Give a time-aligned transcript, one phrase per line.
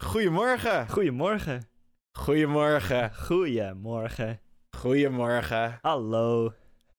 [0.00, 0.88] Goedemorgen.
[0.88, 1.68] Goedemorgen.
[2.12, 3.14] Goedemorgen.
[3.14, 4.40] Goedemorgen.
[4.70, 5.78] Goedemorgen.
[5.80, 6.52] Hallo.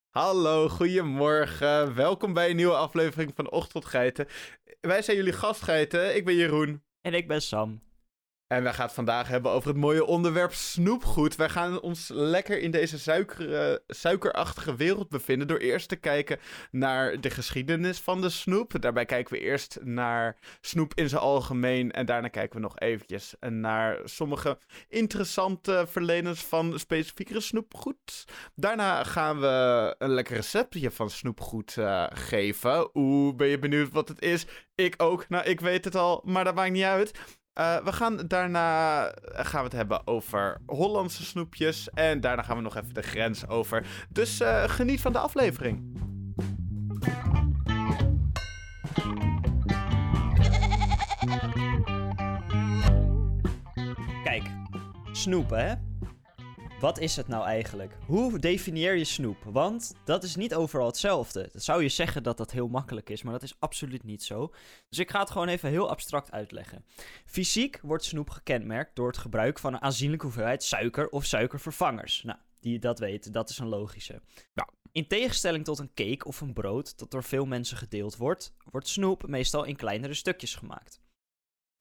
[0.10, 1.96] Hallo, goedemorgen.
[1.96, 4.28] Welkom bij een nieuwe aflevering van Ochtendgeiten.
[4.82, 6.16] Wij zijn jullie gastgeiten.
[6.16, 6.84] Ik ben Jeroen.
[7.02, 7.82] En ik ben Sam.
[8.52, 11.36] En wij gaan het vandaag hebben over het mooie onderwerp snoepgoed.
[11.36, 16.40] Wij gaan ons lekker in deze suiker, suikerachtige wereld bevinden door eerst te kijken
[16.72, 18.82] naar de geschiedenis van de snoep.
[18.82, 23.36] Daarbij kijken we eerst naar snoep in zijn algemeen en daarna kijken we nog eventjes
[23.40, 24.58] naar sommige
[24.88, 28.26] interessante verleners van specifiekere snoepgoed.
[28.56, 32.90] Daarna gaan we een lekker receptje van snoepgoed uh, geven.
[32.94, 34.46] Oeh, ben je benieuwd wat het is?
[34.76, 35.30] Ik ook.
[35.30, 37.40] Nou, ik weet het al, maar dat maakt niet uit.
[37.60, 41.90] Uh, we gaan daarna gaan we het hebben over Hollandse snoepjes.
[41.90, 43.86] En daarna gaan we nog even de grens over.
[44.10, 46.00] Dus uh, geniet van de aflevering.
[54.24, 54.44] Kijk,
[55.12, 55.91] snoepen hè?
[56.82, 57.98] Wat is het nou eigenlijk?
[58.06, 59.38] Hoe definieer je snoep?
[59.44, 61.50] Want dat is niet overal hetzelfde.
[61.52, 64.54] Dat zou je zeggen dat dat heel makkelijk is, maar dat is absoluut niet zo.
[64.90, 66.86] Dus ik ga het gewoon even heel abstract uitleggen.
[67.26, 72.24] Fysiek wordt snoep gekenmerkt door het gebruik van een aanzienlijke hoeveelheid suiker of suikervervangers.
[72.24, 74.22] Nou, die dat weten, dat is een logische.
[74.54, 74.70] Nou.
[74.92, 78.88] In tegenstelling tot een cake of een brood dat door veel mensen gedeeld wordt, wordt
[78.88, 81.02] snoep meestal in kleinere stukjes gemaakt.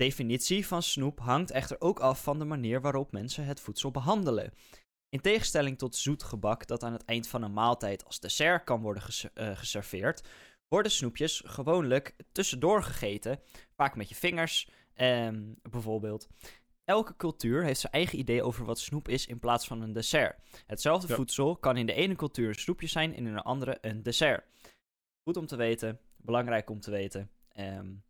[0.01, 4.53] Definitie van snoep hangt echter ook af van de manier waarop mensen het voedsel behandelen.
[5.11, 8.81] In tegenstelling tot zoet gebak dat aan het eind van een maaltijd als dessert kan
[8.81, 10.29] worden ges uh, geserveerd,
[10.69, 13.41] worden snoepjes gewoonlijk tussendoor gegeten,
[13.77, 16.29] vaak met je vingers um, bijvoorbeeld.
[16.85, 20.39] Elke cultuur heeft zijn eigen idee over wat snoep is in plaats van een dessert.
[20.67, 21.15] Hetzelfde ja.
[21.15, 24.45] voedsel kan in de ene cultuur een snoepje zijn en in de andere een dessert.
[25.23, 27.31] Goed om te weten, belangrijk om te weten.
[27.57, 28.05] Um,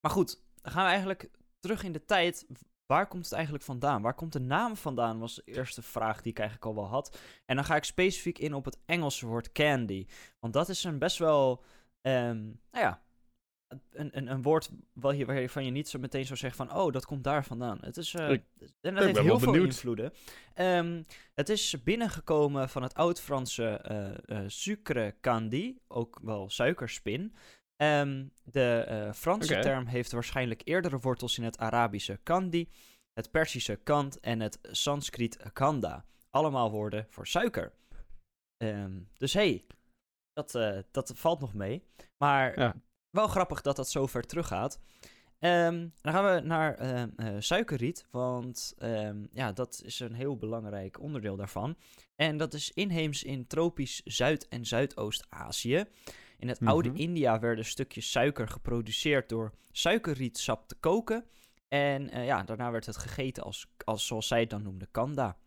[0.00, 2.46] maar goed, dan gaan we eigenlijk terug in de tijd
[2.92, 4.02] Waar komt het eigenlijk vandaan?
[4.02, 5.18] Waar komt de naam vandaan?
[5.18, 7.18] Was de eerste vraag die ik eigenlijk al wel had.
[7.46, 10.06] En dan ga ik specifiek in op het Engelse woord candy.
[10.38, 11.64] Want dat is een best wel,
[12.02, 13.02] um, nou ja,
[13.90, 17.24] een, een, een woord waarvan je niet zo meteen zou zeggen van, oh, dat komt
[17.24, 17.78] daar vandaan.
[17.80, 18.44] Het is, uh, ik,
[18.80, 19.72] en dat heeft heel veel benieuwd.
[19.72, 20.12] invloeden.
[20.56, 27.34] Um, het is binnengekomen van het oud-Franse uh, uh, sucre candy, ook wel suikerspin.
[27.82, 29.62] Um, de uh, Franse okay.
[29.62, 32.68] term heeft waarschijnlijk eerdere wortels in het Arabische kandi,
[33.12, 36.04] het Persische kant en het Sanskriet kanda.
[36.30, 37.72] Allemaal woorden voor suiker.
[38.62, 39.66] Um, dus hey,
[40.32, 41.84] dat, uh, dat valt nog mee.
[42.24, 42.74] Maar ja.
[43.10, 44.80] wel grappig dat dat zo ver teruggaat.
[45.38, 50.36] Um, dan gaan we naar uh, uh, suikerriet, want um, ja, dat is een heel
[50.36, 51.76] belangrijk onderdeel daarvan.
[52.14, 55.84] En dat is inheems in tropisch Zuid- en Zuidoost-Azië.
[56.42, 56.76] In het mm -hmm.
[56.76, 61.24] oude India werden stukjes suiker geproduceerd door suikerrietsap te koken.
[61.68, 65.38] En uh, ja, daarna werd het gegeten als, als, zoals zij het dan noemden, kanda.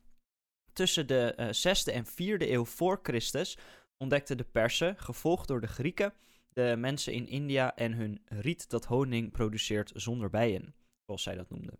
[0.74, 3.58] Tussen de uh, 6e en 4e eeuw voor Christus
[3.98, 6.14] ontdekten de Persen, gevolgd door de Grieken,
[6.50, 10.76] de mensen in India en hun riet dat honing produceert zonder bijen,
[11.06, 11.80] zoals zij dat noemden.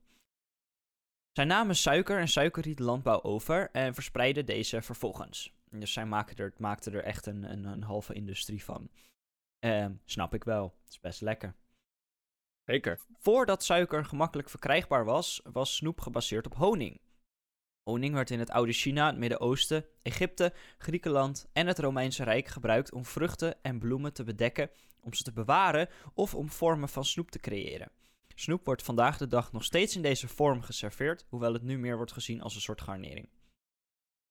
[1.32, 5.54] Zij namen suiker en suikerrietlandbouw over en verspreidden deze vervolgens.
[5.80, 8.90] Dus zij maakten er, maakten er echt een, een, een halve industrie van.
[9.66, 10.76] Uh, snap ik wel.
[10.84, 11.56] Het is best lekker.
[12.66, 13.00] Zeker.
[13.18, 17.02] Voordat suiker gemakkelijk verkrijgbaar was, was snoep gebaseerd op honing.
[17.84, 22.92] Honing werd in het oude China, het Midden-Oosten, Egypte, Griekenland en het Romeinse Rijk gebruikt
[22.92, 24.70] om vruchten en bloemen te bedekken,
[25.02, 27.92] om ze te bewaren of om vormen van snoep te creëren.
[28.36, 31.96] Snoep wordt vandaag de dag nog steeds in deze vorm geserveerd, hoewel het nu meer
[31.96, 33.30] wordt gezien als een soort garnering.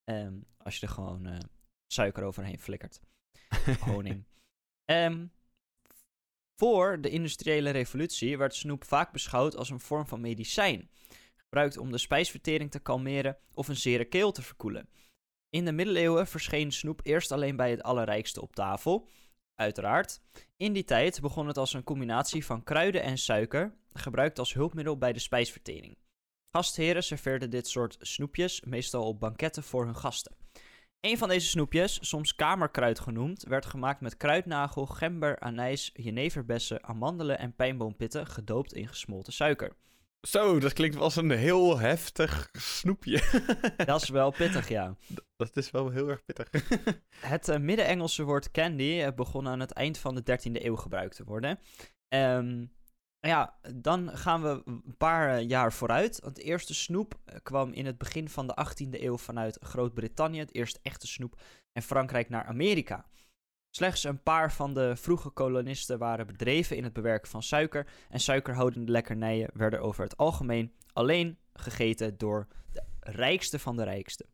[0.04, 1.38] Um, als je er gewoon uh,
[1.86, 3.00] suiker overheen flikkert.
[3.80, 4.24] Honing.
[4.84, 5.32] Um,
[6.56, 10.90] voor de industriële revolutie werd snoep vaak beschouwd als een vorm van medicijn.
[11.36, 14.88] Gebruikt om de spijsvertering te kalmeren of een zere keel te verkoelen.
[15.50, 19.08] In de middeleeuwen verscheen snoep eerst alleen bij het allerrijkste op tafel.
[19.54, 20.20] Uiteraard.
[20.56, 24.98] In die tijd begon het als een combinatie van kruiden en suiker, gebruikt als hulpmiddel
[24.98, 25.96] bij de spijsvertering.
[26.56, 30.36] Gastheren serveerden dit soort snoepjes meestal op banketten voor hun gasten.
[31.00, 37.38] Een van deze snoepjes, soms kamerkruid genoemd, werd gemaakt met kruidnagel, gember, anijs, jeneverbessen, amandelen
[37.38, 39.76] en pijnboompitten gedoopt in gesmolten suiker.
[40.20, 43.22] Zo, dat klinkt als een heel heftig snoepje.
[43.86, 44.96] dat is wel pittig, ja.
[45.36, 46.50] Dat is wel heel erg pittig.
[47.34, 51.16] het uh, Midden-Engelse woord candy uh, begon aan het eind van de 13e eeuw gebruikt
[51.16, 51.58] te worden.
[52.08, 52.72] Um,
[53.28, 56.20] ja, dan gaan we een paar uh, jaar vooruit.
[56.20, 60.38] Want de eerste snoep uh, kwam in het begin van de 18e eeuw vanuit Groot-Brittannië.
[60.38, 61.40] Het eerste echte snoep.
[61.72, 63.06] En Frankrijk naar Amerika.
[63.76, 68.20] Slechts een paar van de vroege kolonisten waren bedreven in het bewerken van suiker en
[68.20, 74.26] suikerhoudende lekkernijen werden over het algemeen alleen gegeten door de rijkste van de rijkste.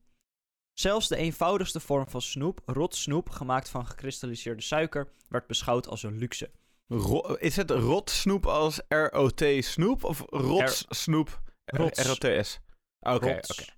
[0.73, 6.03] Zelfs de eenvoudigste vorm van snoep, rot snoep, gemaakt van gekristalliseerde suiker, werd beschouwd als
[6.03, 6.51] een luxe.
[6.93, 12.03] Ro- is het rot snoep als R-O-T snoep of rots snoep Rots.
[12.07, 12.59] R-O-T-S?
[13.01, 13.51] Oké, Rots.
[13.61, 13.73] oké.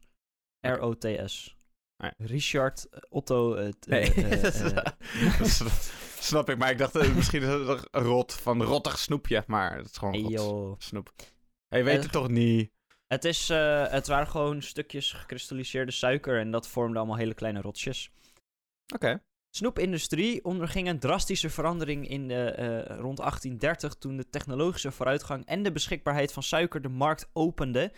[0.74, 1.56] R-O-T-S.
[1.96, 2.26] Ah ja.
[2.26, 3.54] Richard eh, Otto.
[3.54, 5.44] eh, Nee, eh,
[6.18, 6.58] snap ik.
[6.58, 9.44] Maar ik dacht misschien is het rot van rottig snoepje.
[9.46, 11.12] Maar het is gewoon hey, rot snoep.
[11.68, 12.70] Je weet het toch niet?
[13.06, 17.60] Het, is, eh, het waren gewoon stukjes gekristalliseerde suiker en dat vormde allemaal hele kleine
[17.60, 18.10] rotsjes.
[18.94, 19.22] Oké.
[19.54, 25.62] Snoepindustrie onderging een drastische verandering in de, eh, rond 1830 toen de technologische vooruitgang en
[25.62, 27.92] de beschikbaarheid van suiker de markt opende.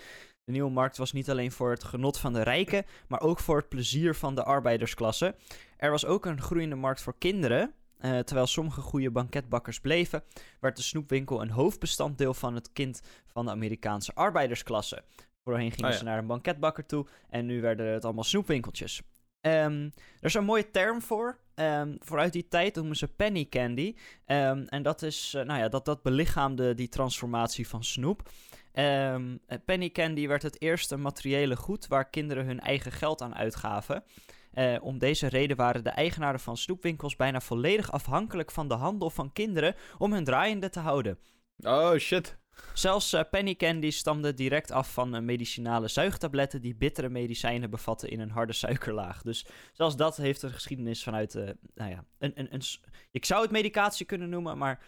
[0.45, 3.57] De nieuwe markt was niet alleen voor het genot van de rijken, maar ook voor
[3.57, 5.35] het plezier van de arbeidersklasse.
[5.77, 7.75] Er was ook een groeiende markt voor kinderen.
[7.99, 10.23] Eh, terwijl sommige goede banketbakkers bleven,
[10.61, 15.05] werd de snoepwinkel een hoofdbestanddeel van het kind van de Amerikaanse arbeidersklasse.
[15.45, 15.99] Voorheen gingen Oh ja.
[15.99, 19.03] ze naar een banketbakker toe en nu werden het allemaal snoepwinkeltjes.
[19.41, 19.83] Ehm,
[20.21, 21.43] er is een mooie term voor.
[21.55, 23.95] Ehm, vooruit die tijd noemen ze penny candy.
[24.27, 28.31] Ehm, en dat is, eh, nou ja, dat, dat belichaamde die transformatie van snoep.
[28.73, 29.17] Eh,
[29.65, 34.05] penny candy werd het eerste materiële goed waar kinderen hun eigen geld aan uitgaven.
[34.53, 39.11] Eh, om deze reden waren de eigenaren van snoepwinkels bijna volledig afhankelijk van de handel
[39.11, 41.19] van kinderen om hun draaiende te houden.
[41.59, 42.39] Oh, shit.
[42.75, 48.09] Zelfs eh, penny candy stamde direct af van eh, medicinale zuigtabletten die bittere medicijnen bevatten
[48.11, 49.23] in een harde suikerlaag.
[49.23, 52.63] Dus zelfs dat heeft een geschiedenis vanuit, eh, nou ja, een, een, een,
[53.11, 54.83] ik zou het medicatie kunnen noemen, maar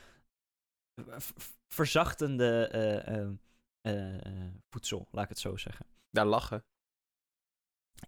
[1.68, 3.38] verzachtende
[4.70, 5.86] voedsel, laat ik het zo zeggen.
[6.10, 6.64] Daar lachen.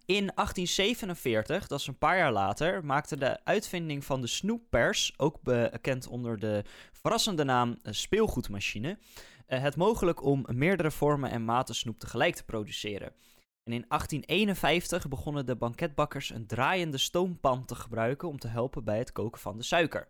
[0.05, 5.41] In 1847, dat is een paar jaar later, maakte de uitvinding van de snoeppers, ook
[5.41, 8.97] bekend onder de verrassende naam speelgoedmachine,
[9.57, 13.13] het mogelijk om meerdere vormen en maten snoep tegelijk te produceren.
[13.63, 18.97] En in 1851 begonnen de banketbakkers een draaiende stoompan te gebruiken om te helpen bij
[18.97, 20.07] het koken van de suiker.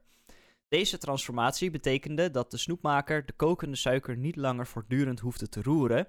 [0.68, 6.08] Deze transformatie betekende dat de snoepmaker de kokende suiker niet langer voortdurend hoefde te roeren.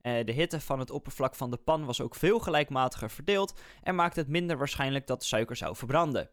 [0.00, 3.94] Eh, de hitte van het oppervlak van de pan was ook veel gelijkmatiger verdeeld en
[3.94, 6.30] maakte het minder waarschijnlijk dat de suiker zou verbranden.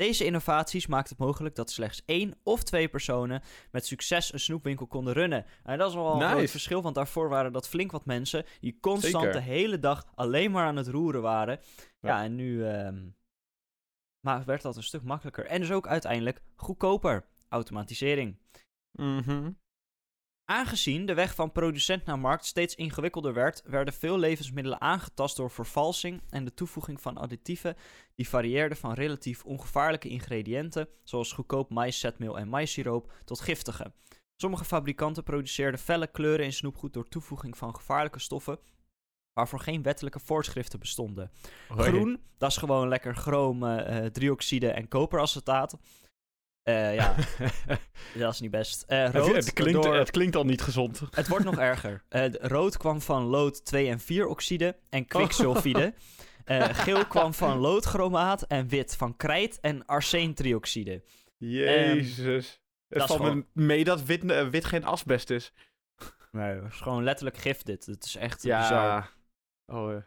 [0.00, 4.86] Deze innovaties maakten het mogelijk dat slechts één of twee personen met succes een snoepwinkel
[4.86, 5.44] konden runnen.
[5.64, 8.78] En dat is wel een groot verschil, want daarvoor waren dat flink wat mensen die
[8.80, 9.32] constant Zeker.
[9.32, 11.60] de hele dag alleen maar aan het roeren waren.
[12.00, 12.22] Ja, Ja.
[12.24, 13.08] en nu ehm,
[14.20, 15.46] maar werd dat een stuk makkelijker.
[15.46, 17.26] En dus ook uiteindelijk goedkoper.
[17.48, 18.38] Automatisering.
[18.92, 19.50] Mhm.
[20.50, 25.50] Aangezien de weg van producent naar markt steeds ingewikkelder werd, werden veel levensmiddelen aangetast door
[25.50, 27.76] vervalsing en de toevoeging van additieven
[28.14, 33.92] die varieerden van relatief ongevaarlijke ingrediënten, zoals goedkoop maïszetmeel en maïssiroop, tot giftige.
[34.36, 38.58] Sommige fabrikanten produceerden felle kleuren in snoepgoed door toevoeging van gevaarlijke stoffen,
[39.32, 41.30] waarvoor geen wettelijke voorschriften bestonden.
[41.68, 45.76] Groen, dat is gewoon lekker chroom, eh, eh, drioxide en koperacetaat.
[46.62, 47.14] Eh, ja,
[48.18, 48.82] dat is niet best.
[48.82, 51.02] Eh, Het- rood, het, klinkt, door- het klinkt al niet gezond.
[51.10, 52.02] het wordt nog erger.
[52.08, 55.94] De- rood kwam van lood 2 en 4 oxide en kwiksulfide.
[56.44, 61.02] Eh, geel kwam van loodchromaat en wit van krijt en arseentrioxide.
[61.36, 62.60] Jezus.
[62.88, 65.52] dat het valt me mee dat wit, wit geen asbest is.
[66.30, 67.86] Nee, het is gewoon letterlijk gif dit.
[67.86, 68.60] Het is echt bizar.
[68.72, 69.08] Ja.
[69.66, 70.00] Oh, eh.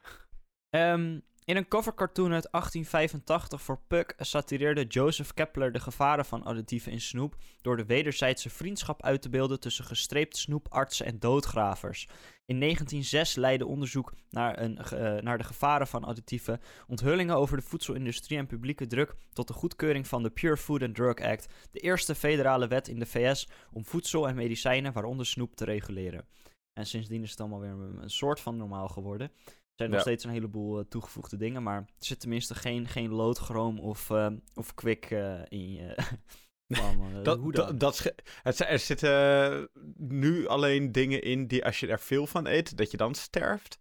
[0.69, 6.91] Ehm, in een covercartoon uit 1885 voor Puck satireerde Joseph Kepler de gevaren van additieven
[6.91, 12.07] in snoep door de wederzijdse vriendschap uit te beelden tussen gestreepte snoepartsen en doodgravers.
[12.45, 17.63] In 1906 leidde onderzoek naar, een, eh, naar de gevaren van additieven, onthullingen over de
[17.63, 21.79] voedselindustrie en publieke druk tot de goedkeuring van de Pure Food and Drug Act, de
[21.79, 26.25] eerste federale wet in de VS om voedsel en medicijnen, waaronder snoep, te reguleren.
[26.73, 29.31] En sindsdien is het allemaal weer een soort van normaal geworden.
[29.75, 30.05] Er zijn nog Ja.
[30.05, 34.27] steeds een heleboel eh, toegevoegde dingen, maar er zit tenminste geen, geen loodchroom of, eh,
[34.55, 35.95] of kwik eh, in je.
[36.67, 38.11] eh, Dat, hoe dat, dat,
[38.43, 42.91] het, er zitten nu alleen dingen in die als je er veel van eet, dat
[42.91, 43.79] je dan sterft.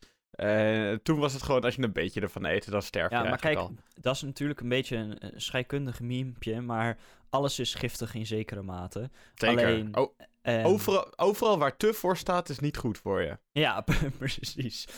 [1.03, 3.39] Toen was het gewoon als je een beetje ervan eet, dan sterf je ja, maar
[3.39, 3.75] kijk, al.
[4.01, 9.11] dat is natuurlijk een beetje een, scheikundig memepje, maar alles is giftig in zekere mate.
[9.35, 9.67] Zeker.
[9.67, 13.39] alleen, O- En- overal, overal waar te voor staat is niet goed voor je.
[13.53, 13.85] Ja,
[14.19, 14.89] precies.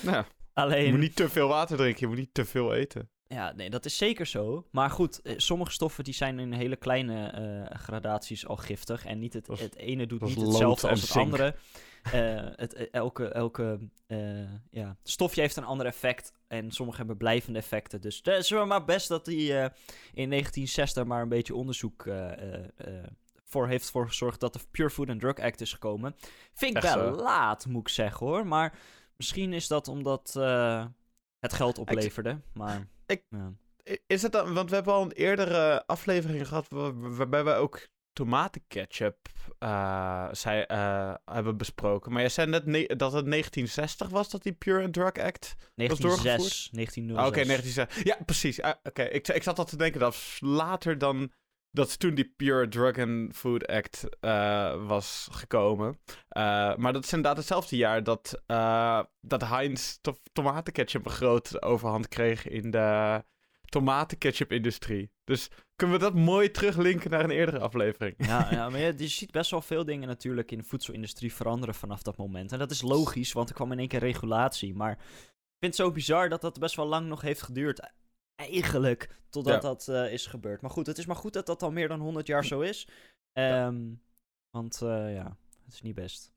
[0.54, 3.08] Nou, je Alleen, moet niet te veel water drinken, je moet niet te veel eten.
[3.26, 4.66] Ja, nee, dat is zeker zo.
[4.70, 9.04] Maar goed, eh, sommige stoffen die zijn in hele kleine eh, gradaties al giftig.
[9.04, 11.24] En niet het, het ene doet niet hetzelfde als het zink.
[11.24, 11.54] andere.
[12.04, 13.78] Eh, het, elke elke
[14.70, 16.32] ja, stofje heeft een ander effect.
[16.46, 18.00] En sommige hebben blijvende effecten.
[18.00, 19.70] Dus het is maar best dat die eh,
[20.12, 22.08] in 1960 maar een beetje onderzoek
[23.44, 26.14] voor heeft voor gezorgd dat de Pure Food and Drug Act is gekomen.
[26.54, 28.46] Vind ik wel laat, moet ik zeggen hoor.
[28.46, 28.78] Maar
[29.16, 30.84] misschien is dat omdat eh,
[31.38, 32.40] het geld opleverde.
[32.54, 33.52] Maar Ik- ja.
[34.06, 37.56] Is het dan, want we hebben al een eerdere aflevering gehad wa- wa- waarbij wij
[37.58, 39.16] ook tomatenketchup
[40.32, 42.12] zei, eh, hebben besproken.
[42.12, 45.54] Maar jij zei net ne- dat het 1960 was dat die Pure and Drug Act...
[45.74, 47.16] 1906, 1906.
[47.16, 48.04] Ah, Oké, 1960.
[48.04, 48.60] Ja, precies.
[48.60, 51.32] Ah, Oké, ik, ik zat al te denken dat later dan...
[51.74, 55.98] Dat toen die Pure Drug and Food Act eh, was gekomen.
[56.28, 61.62] Eh, maar dat is inderdaad hetzelfde jaar dat, eh dat Heinz to tomatenketchup een groot
[61.62, 63.22] overhand kreeg in de
[63.64, 65.10] tomatenketchup-industrie.
[65.24, 68.14] Dus kunnen we dat mooi teruglinken naar een eerdere aflevering?
[68.18, 71.74] Ja, ja, maar je, je ziet best wel veel dingen natuurlijk in de voedselindustrie veranderen
[71.74, 72.52] vanaf dat moment.
[72.52, 74.74] En dat is logisch, want er kwam in één keer regulatie.
[74.74, 77.80] Maar ik vind het zo bizar dat dat best wel lang nog heeft geduurd.
[78.36, 79.68] Eigenlijk, totdat Ja.
[79.68, 80.60] dat eh, is gebeurd.
[80.60, 82.88] Maar goed, het is maar goed dat dat al meer dan 100 jaar zo is.
[83.32, 83.92] Ehm,
[84.50, 86.32] Want eh, ja, het is niet best.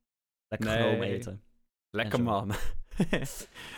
[0.48, 0.77] Lekker Nee.
[0.84, 1.44] genomen eten.
[1.89, 2.51] Lekker man.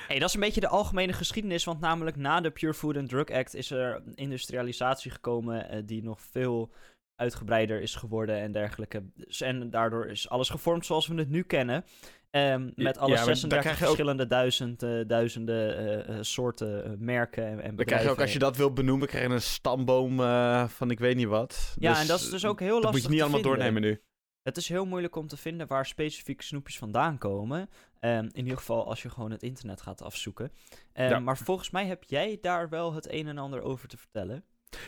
[0.08, 3.10] Hey, dat is een beetje de algemene geschiedenis, want namelijk na de Pure Food and
[3.10, 6.72] Drug Act is er industrialisatie gekomen eh, die nog veel
[7.16, 9.04] uitgebreider is geworden en dergelijke.
[9.40, 11.84] En daardoor is alles gevormd zoals we het nu kennen.
[12.30, 16.10] Ehm, met alle ja, maar daar 36 krijg je ook- verschillende duizend, eh, duizenden eh,
[16.18, 18.12] eh, soorten merken en, en Dan krijg je bedrijven.
[18.12, 20.18] ook, als je dat wil benoemen, krijg je een stamboom
[20.70, 21.76] van ik weet niet wat.
[21.80, 23.60] Ja, en dat is dus ook heel Dat lastig moet je niet allemaal vinden.
[23.60, 24.02] doornemen nu.
[24.44, 27.70] Het is heel moeilijk om te vinden waar specifieke snoepjes vandaan komen.
[28.00, 30.52] Ehm, in ieder geval als je gewoon het internet gaat afzoeken.
[30.94, 31.20] Ehm, Ja.
[31.20, 34.44] Maar volgens mij heb jij daar wel het een en ander over te vertellen.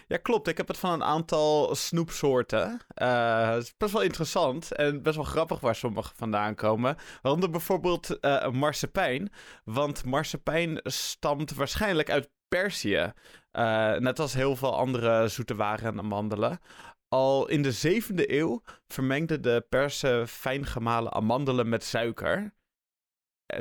[0.07, 0.47] Ja, klopt.
[0.47, 2.79] Ik heb het van een aantal snoepsoorten.
[2.87, 6.97] Eh, het is best wel interessant en best wel grappig waar sommige vandaan komen.
[7.21, 9.31] Waaronder bijvoorbeeld eh marsepein.
[9.63, 13.13] Want marsepein stamt waarschijnlijk uit Perzië.
[13.51, 16.59] Eh, net als heel veel andere zoete waren en amandelen.
[17.07, 22.53] Al in de 7e eeuw vermengden de Persen fijn gemalen amandelen met suiker.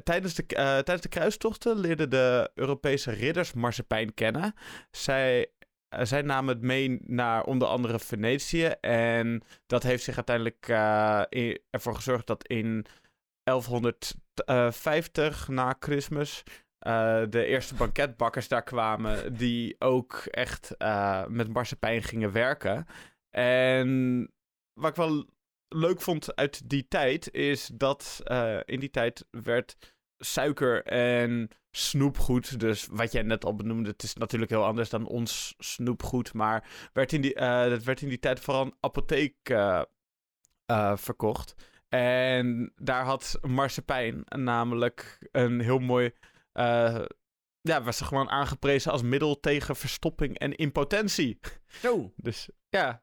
[0.03, 4.55] Tijdens de, tijdens de kruistochten leerden de Europese ridders marsepein kennen.
[4.91, 5.51] Zij
[6.03, 8.67] zij namen het mee naar onder andere Venetië.
[8.81, 11.23] En dat heeft zich uiteindelijk eh,
[11.71, 12.87] ervoor gezorgd dat in
[13.43, 16.43] 1150 na Christmas
[16.79, 19.37] eh, de eerste banketbakkers daar kwamen.
[19.37, 22.87] Die ook echt eh, met marsepein gingen werken.
[23.31, 24.31] En
[24.73, 25.27] wat ik wel
[25.69, 29.77] leuk vond uit die tijd is dat eh, in die tijd werd
[30.21, 32.61] suiker en snoepgoed.
[32.61, 36.33] Dus wat jij net al benoemde, het is natuurlijk heel anders dan ons snoepgoed.
[36.33, 39.83] Maar werd in die, eh, dat werd in die tijd vooral een apotheek eh,
[40.67, 41.55] eh, verkocht.
[41.89, 46.13] En daar had marsepein namelijk een heel mooi...
[47.63, 51.39] ja, was er gewoon aangeprezen als middel tegen verstopping en impotentie.
[51.67, 52.13] Zo.
[52.17, 53.03] Dus ja,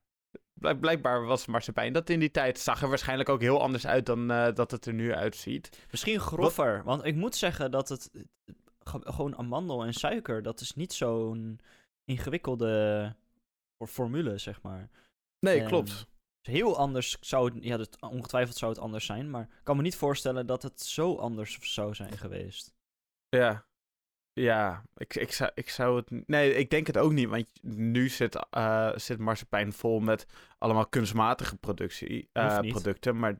[0.79, 2.59] blijkbaar was marsepein dat in die tijd.
[2.59, 5.85] Zag er waarschijnlijk ook heel anders uit dan eh, dat het er nu uitziet.
[5.91, 6.83] Misschien groffer.
[6.83, 8.21] Want ik moet zeggen dat het eh,
[8.79, 11.59] ge- gewoon amandel en suiker, dat is niet zo'n
[12.05, 13.15] ingewikkelde
[13.77, 14.89] for- formule, zeg maar.
[15.39, 16.07] Nee, Ehm, klopt.
[16.41, 19.81] Heel anders zou het, ja, dat, ongetwijfeld zou het anders zijn, maar ik kan me
[19.81, 22.73] niet voorstellen dat het zo anders zou zijn geweest.
[23.29, 23.65] Ja.
[24.39, 26.27] Ja, ik, ik, zou, ik zou het...
[26.27, 27.29] Nee, ik denk het ook niet.
[27.29, 30.25] Want nu zit, eh zit marsepein vol met
[30.57, 33.19] allemaal kunstmatige productie, eh, producten.
[33.19, 33.39] Maar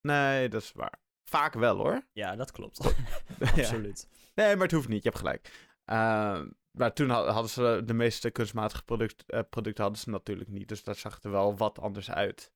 [0.00, 0.98] nee, dat is waar.
[1.24, 2.02] Vaak wel hoor.
[2.12, 2.78] Ja, dat klopt.
[3.38, 3.46] Ja.
[3.48, 4.08] Absoluut.
[4.34, 5.02] Nee, maar het hoeft niet.
[5.02, 5.70] Je hebt gelijk.
[5.84, 6.40] Eh,
[6.70, 10.68] maar toen ha- hadden ze de meeste kunstmatige product, producten hadden ze natuurlijk niet.
[10.68, 12.52] Dus dat zag er wel wat anders uit.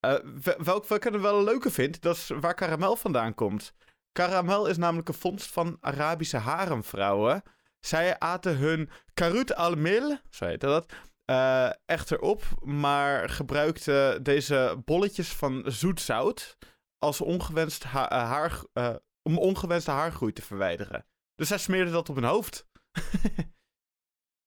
[0.00, 3.74] Wel- welk wat ik er wel een leuke vind, dat is waar karamel vandaan komt.
[4.12, 7.42] Karamel is namelijk een vondst van Arabische haremvrouwen.
[7.80, 10.92] Zij aten hun karut al-mil, zo heette dat,
[11.24, 16.56] eh echter op, maar gebruikten deze bolletjes van zoet zout
[16.98, 21.06] als ongewenst eh, haar, eh, om ongewenste haargroei te verwijderen.
[21.34, 22.66] Dus zij smeerden dat op hun hoofd.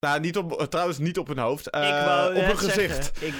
[0.07, 1.69] nou, niet op, trouwens niet op hun hoofd.
[1.69, 3.21] eh, ik wou op hun net gezicht.
[3.21, 3.33] ik,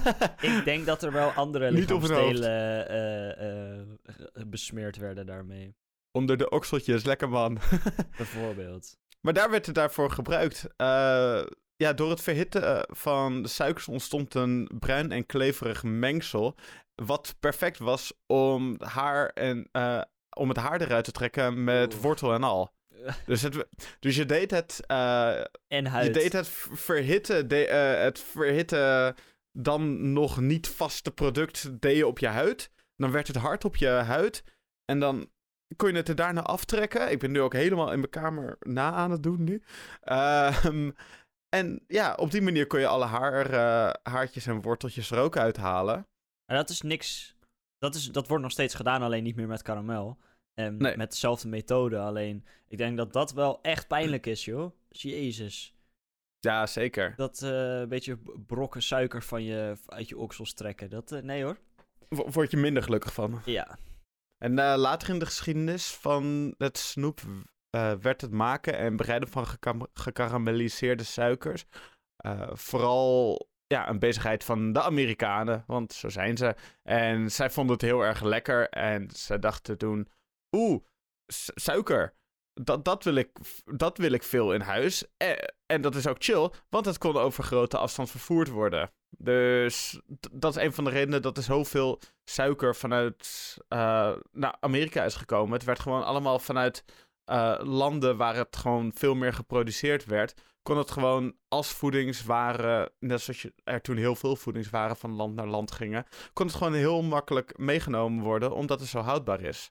[0.50, 3.30] ik denk dat er wel andere lichaamsdelen eh,
[3.78, 5.74] eh, ge- besmeerd werden daarmee.
[6.12, 7.58] Onder de okseltjes, lekker man.
[8.16, 8.96] Bijvoorbeeld.
[9.20, 10.66] Maar daar werd het daarvoor gebruikt.
[10.76, 11.42] Eh,
[11.76, 16.54] ja, door het verhitten eh, van de suikers ontstond een bruin en kleverig mengsel.
[16.94, 20.00] Wat perfect was om, haar en, eh,
[20.36, 22.02] om het haar eruit te trekken met Oeh.
[22.02, 22.74] wortel en al.
[23.26, 23.66] Dus, het,
[24.00, 24.86] dus je deed het...
[24.86, 26.06] en huid.
[26.06, 29.14] je deed het verhitten, de, het verhitten
[29.52, 32.70] dan nog niet vaste product deed je op je huid.
[32.96, 34.44] Dan werd het hard op je huid.
[34.84, 35.30] En dan
[35.76, 37.10] kon je het er daarna aftrekken.
[37.10, 39.62] Ik ben nu ook helemaal in mijn kamer na aan het doen nu.
[40.00, 40.90] Ehm,
[41.48, 45.36] en ja, op die manier kon je alle haar, eh, haartjes en worteltjes er ook
[45.36, 46.06] uithalen.
[46.46, 47.34] Maar dat is niks.
[47.78, 50.18] Dat, is, dat wordt nog steeds gedaan, alleen niet meer met karamel.
[50.60, 50.96] En Nee.
[50.96, 51.98] met dezelfde methode.
[51.98, 54.72] Alleen, ik denk dat dat wel echt pijnlijk is, joh.
[54.88, 55.74] Jezus.
[56.38, 57.12] Ja, zeker.
[57.16, 60.90] Dat eh, een beetje brokken suiker van je, uit je oksels trekken.
[60.90, 61.58] Dat, eh, nee hoor.
[62.08, 63.40] Wo- Word je minder gelukkig van.
[63.44, 63.78] Ja.
[64.38, 67.20] En eh, later in de geschiedenis van het snoep
[68.00, 69.46] werd het maken en bereiden van
[69.92, 71.64] gekarameliseerde suikers
[72.52, 76.54] vooral ja, een bezigheid van de Amerikanen, want zo zijn ze.
[76.82, 80.08] En zij vonden het heel erg lekker en ze dachten toen,
[80.56, 80.82] oeh,
[81.26, 82.14] su- suiker.
[82.62, 83.30] Dat, dat, wil ik,
[83.64, 85.04] dat wil ik veel in huis.
[85.16, 85.30] Eh,
[85.66, 88.90] en dat is ook chill, want het kon over grote afstand vervoerd worden.
[89.18, 90.00] Dus
[90.32, 95.14] dat is een van de redenen dat er zoveel suiker vanuit eh, nou, Amerika is
[95.14, 95.52] gekomen.
[95.52, 96.84] Het werd gewoon allemaal vanuit
[97.24, 100.34] eh, landen waar het gewoon veel meer geproduceerd werd.
[100.62, 105.34] Kon het gewoon als voedingswaren, net zoals je, er toen heel veel voedingswaren van land
[105.34, 109.70] naar land gingen, kon het gewoon heel makkelijk meegenomen worden, omdat het zo houdbaar is.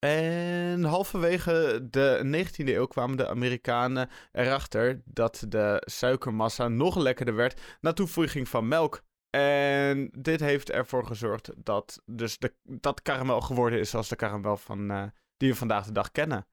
[0.00, 7.60] En halverwege de 19e eeuw kwamen de Amerikanen erachter dat de suikermassa nog lekkerder werd
[7.80, 9.02] na toevoeging van melk.
[9.30, 14.56] En dit heeft ervoor gezorgd dat dus de, dat karamel geworden is zoals de karamel
[14.56, 16.46] van, eh, die we vandaag de dag kennen.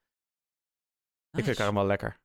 [1.37, 2.19] Ik vind karamel lekker.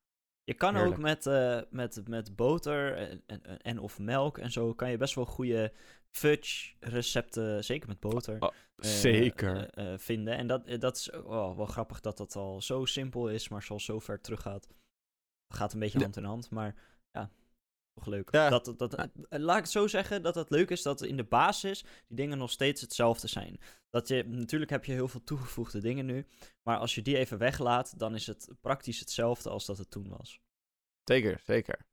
[0.44, 0.94] Je kan Heerlijk.
[0.94, 4.96] ook met, eh, met, met boter en, en, en of melk en zo kan je
[4.96, 5.72] best wel goede
[6.10, 8.50] fudge recepten, zeker met boter, Oh,
[8.86, 9.70] Zeker.
[9.70, 10.36] eh, eh, vinden.
[10.36, 13.62] En dat, eh, dat is oh, wel grappig dat dat al zo simpel is, maar
[13.62, 14.68] zo, zo ver terug gaat.
[15.54, 16.74] Gaat een beetje hand in hand, maar
[17.10, 17.30] ja,
[17.94, 18.30] toch leuk.
[18.32, 18.48] Ja.
[18.48, 21.24] Dat, dat, eh, laat ik het zo zeggen, dat het leuk is dat in de
[21.24, 23.60] basis die dingen nog steeds hetzelfde zijn.
[23.90, 26.26] Dat je, natuurlijk heb je heel veel toegevoegde dingen nu,
[26.62, 30.08] maar als je die even weglaat, dan is het praktisch hetzelfde als dat het toen
[30.08, 30.40] was.
[31.04, 31.86] Zeker, zeker.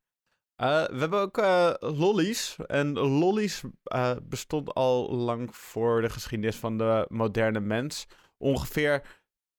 [0.59, 2.55] Eh, we hebben ook eh, lollies.
[2.67, 8.05] En lollies eh, bestond al lang voor de geschiedenis van de moderne mens.
[8.37, 9.01] Ongeveer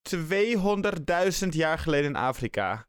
[0.02, 2.88] 200.000 jaar geleden in Afrika.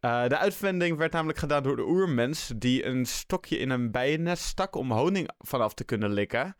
[0.00, 4.74] De uitvinding werd namelijk gedaan door de oermens, die een stokje in een bijennest stak
[4.74, 6.56] om honing vanaf te kunnen likken.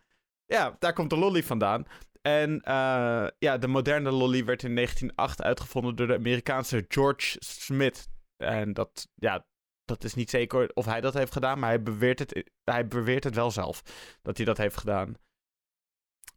[0.46, 1.84] Ja, daar komt de lolly vandaan.
[2.22, 2.60] En
[3.38, 8.08] ja, de moderne lolly werd in 1908 uitgevonden door de Amerikaanse George Smith.
[8.36, 9.46] En dat, ja,
[9.90, 13.24] dat is niet zeker of hij dat heeft gedaan, maar hij beweert het, hij beweert
[13.24, 13.82] het wel zelf
[14.22, 15.14] dat hij dat heeft gedaan.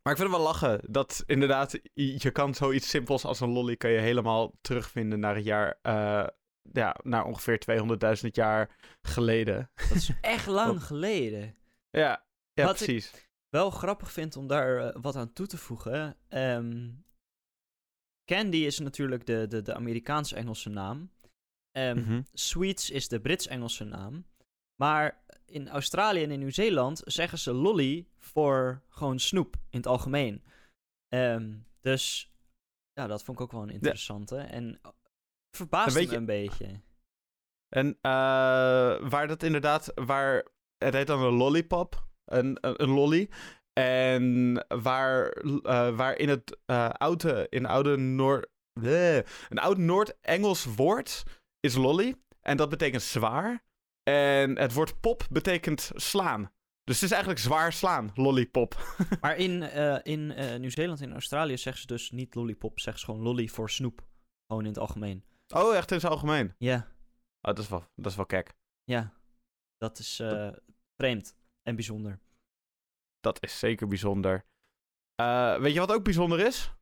[0.03, 3.75] Maar ik vind het wel lachen dat inderdaad, je kan zoiets simpels als een lolly
[3.77, 6.27] kan je helemaal terugvinden naar het jaar, eh,
[6.71, 9.71] ja, naar ongeveer 200.000 jaar geleden.
[9.75, 11.55] Dat is echt lang geleden.
[11.89, 13.27] Ja, ja Wat ik- precies.
[13.49, 16.17] Wel grappig vind om daar eh, wat aan toe te voegen.
[16.27, 16.89] ehm,
[18.25, 21.11] candy is natuurlijk de, de, de Amerikaans-Engelse naam.
[21.73, 22.21] Ehm, Mhm.
[22.33, 24.25] Sweets is de Brits-Engelse naam.
[24.75, 30.43] Maar in Australië en in Nieuw-Zeeland zeggen ze lolly voor gewoon snoep in het algemeen.
[31.07, 32.31] Ehm, dus
[32.93, 34.37] ja, dat vond ik ook wel een interessante.
[34.37, 34.93] En En
[35.57, 36.81] verbaasde me je- een beetje.
[37.69, 38.11] En eh,
[39.09, 43.29] waar dat inderdaad, waar het heet dan een lollipop, een, een, een lolly.
[43.73, 48.47] En waar, eh, waar in het eh, oude, in oude Noord,
[49.49, 51.23] een oud Noord-Engels woord
[51.63, 52.15] is lolly.
[52.41, 53.63] En dat betekent zwaar.
[54.03, 56.51] En het woord pop betekent slaan.
[56.83, 58.95] Dus het is eigenlijk zwaar slaan, lollipop.
[59.21, 63.05] Maar in, eh, in eh, Nieuw-Zeeland en Australië zeggen ze dus niet lollipop, zeggen ze
[63.05, 64.07] gewoon lolly voor snoep.
[64.47, 65.23] Gewoon in het algemeen.
[65.47, 66.55] Oh, echt in het algemeen.
[66.57, 66.91] Ja,
[67.41, 68.53] Oh, dat is wel, dat is wel kek.
[68.83, 69.13] ja.
[69.77, 70.49] Dat is eh,
[70.97, 72.19] vreemd en bijzonder.
[73.19, 74.45] Dat is zeker bijzonder.
[75.59, 76.73] Weet je wat ook bijzonder is?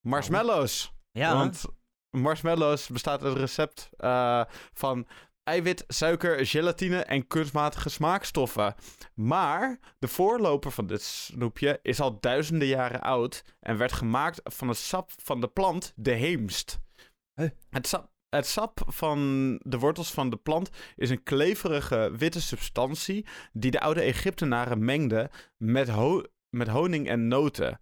[0.00, 0.92] Marshmallows.
[1.10, 1.64] Ja, Want
[2.20, 5.06] marshmallows bestaat uit een recept eh, van
[5.42, 8.74] eiwit, suiker, gelatine en kunstmatige smaakstoffen.
[9.14, 14.68] Maar de voorloper van dit snoepje is al duizenden jaren oud en werd gemaakt van
[14.68, 16.78] het sap van de plant de heemst.
[17.34, 17.48] Huh?
[17.70, 19.18] Het sap, het sap van
[19.62, 25.30] de wortels van de plant is een kleverige witte substantie die de oude Egyptenaren mengden
[25.56, 27.80] met, ho- met honing en noten.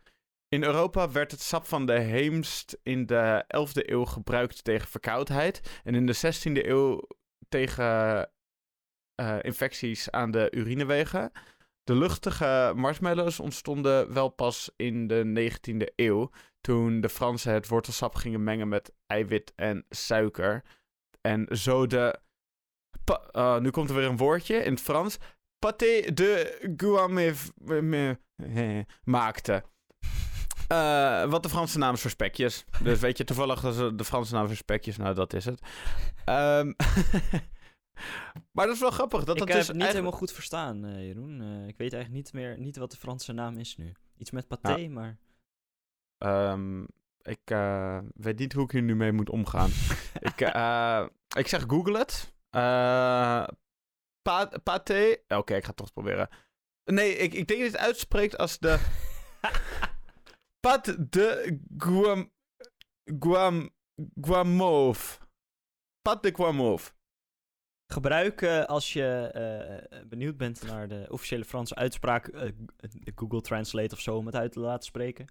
[0.55, 5.81] In Europa werd het sap van de heemst in de 11e eeuw gebruikt tegen verkoudheid.
[5.85, 7.09] En in de 16e eeuw
[7.49, 8.31] tegen
[9.15, 11.33] eh, infecties aan de urinewegen.
[11.85, 16.31] De luchtige marshmallows ontstonden wel pas in de 19e eeuw.
[16.61, 20.65] toen de Fransen het wortelsap gingen mengen met eiwit en suiker.
[21.21, 22.21] En zo de.
[23.31, 25.19] eh, nu komt er weer een woordje in het Frans.
[25.67, 27.35] Pâté de Guamé
[29.05, 29.73] maakte.
[30.69, 32.65] Eh, wat de Franse naam is voor spekjes.
[32.83, 33.61] Dus weet je toevallig
[33.95, 35.61] de Franse naam voor spekjes, nou dat is het.
[36.25, 36.73] Ehm,
[38.55, 39.25] maar dat is wel grappig.
[39.25, 41.41] Dat ik dat heb dus het niet eigenlijk- helemaal goed verstaan, eh, Jeroen.
[41.41, 43.93] Eh, ik weet eigenlijk niet meer niet wat de Franse naam is nu.
[44.17, 44.89] Iets met paté, Nou.
[44.89, 45.19] maar...
[46.19, 46.83] Ehm,
[47.23, 49.71] ik eh, weet niet hoe ik hier nu mee moet omgaan.
[50.31, 52.35] ik, eh, ik zeg Google het.
[52.51, 53.45] Eh
[54.23, 55.17] pa paté.
[55.29, 56.29] Oké, ik ga het toch proberen.
[56.85, 58.79] Nee, ik, ik denk dat het uitspreekt als de.
[60.65, 62.33] Pat de Guam.
[63.21, 63.71] Guam.
[64.21, 65.19] Guamove.
[66.03, 66.93] Pat de Guamove.
[67.93, 73.41] Gebruik eh, als je eh, benieuwd bent naar de officiële Franse uitspraak eh, de Google
[73.41, 75.27] Translate of zo om het uit te laten spreken.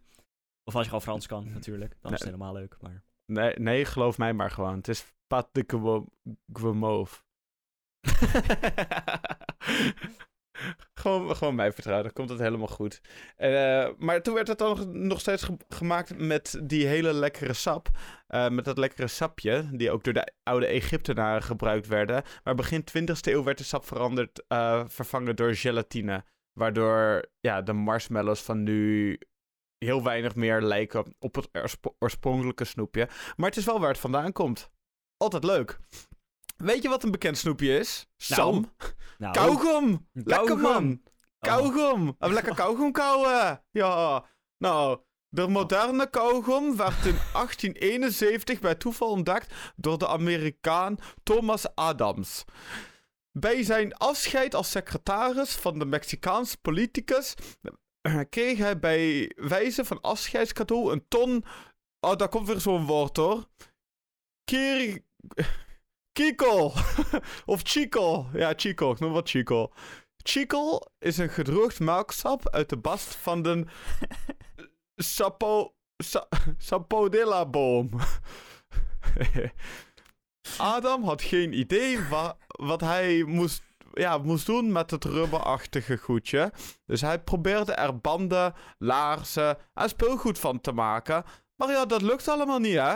[0.64, 1.96] Of als je gewoon Frans kan, natuurlijk.
[2.02, 2.78] Dan is het helemaal leuk.
[2.82, 3.04] Maar...
[3.26, 4.76] Nee, nee, geloof mij maar gewoon.
[4.76, 6.12] Het is Pat de Guam-
[6.54, 7.22] Guamove.
[10.94, 13.02] gewoon, gewoon mij vertrouwen, dan komt het helemaal goed.
[13.36, 17.90] Eh, maar toen werd het dan nog- steeds ge- gemaakt met die hele lekkere sap.
[18.28, 22.24] Eh, met dat lekkere sapje, die ook door de oude Egyptenaren gebruikt werden.
[22.44, 26.24] Maar begin 20e eeuw werd de sap veranderd, eh, vervangen door gelatine.
[26.54, 29.20] Waardoor ja, de marshmallows van nu
[29.78, 33.08] heel weinig meer lijken op het oorsp- oorspronkelijke snoepje.
[33.36, 34.72] Maar het is wel waar het vandaan komt.
[35.18, 35.80] Altijd leuk.
[36.64, 38.08] Weet je wat een bekend snoepje is?
[38.18, 38.72] Sam.
[39.18, 40.08] Nou, Kauwgom.
[40.14, 40.62] Lekker kauwgom.
[40.62, 41.02] man.
[41.04, 41.12] Oh.
[41.40, 42.16] Kauwgom.
[42.20, 43.64] Even lekker kauwgom kauwen.
[43.72, 44.26] Ja.
[44.58, 45.00] Nou,
[45.30, 52.44] de moderne kauwgom werd in 1871 bij toeval ontdekt door de Amerikaan Thomas Adams.
[53.32, 57.34] Bij zijn afscheid als secretaris van de Mexicaanse politicus
[58.02, 61.46] eh, kreeg hij bij wijze van afscheidscadeau een ton.
[62.00, 63.48] Oh, daar komt weer zo'n woord hoor.
[64.44, 65.04] Kier...
[66.14, 66.72] Kiko.
[67.46, 68.26] of Chico.
[68.34, 68.92] Ja, Chico.
[68.92, 69.72] Ik noem wat Chico.
[70.18, 73.66] Chico is een gedroogd melksap uit de bast van de
[74.96, 75.74] Sapo...
[75.98, 77.90] Sa, Sapodilla-boom.
[80.58, 86.52] Adam had geen idee wa- wat hij moest, ja, moest doen met het rubberachtige goedje.
[86.86, 91.24] Dus hij probeerde er banden, laarzen en speelgoed van te maken.
[91.56, 92.96] Maar ja, dat lukt allemaal niet, hè?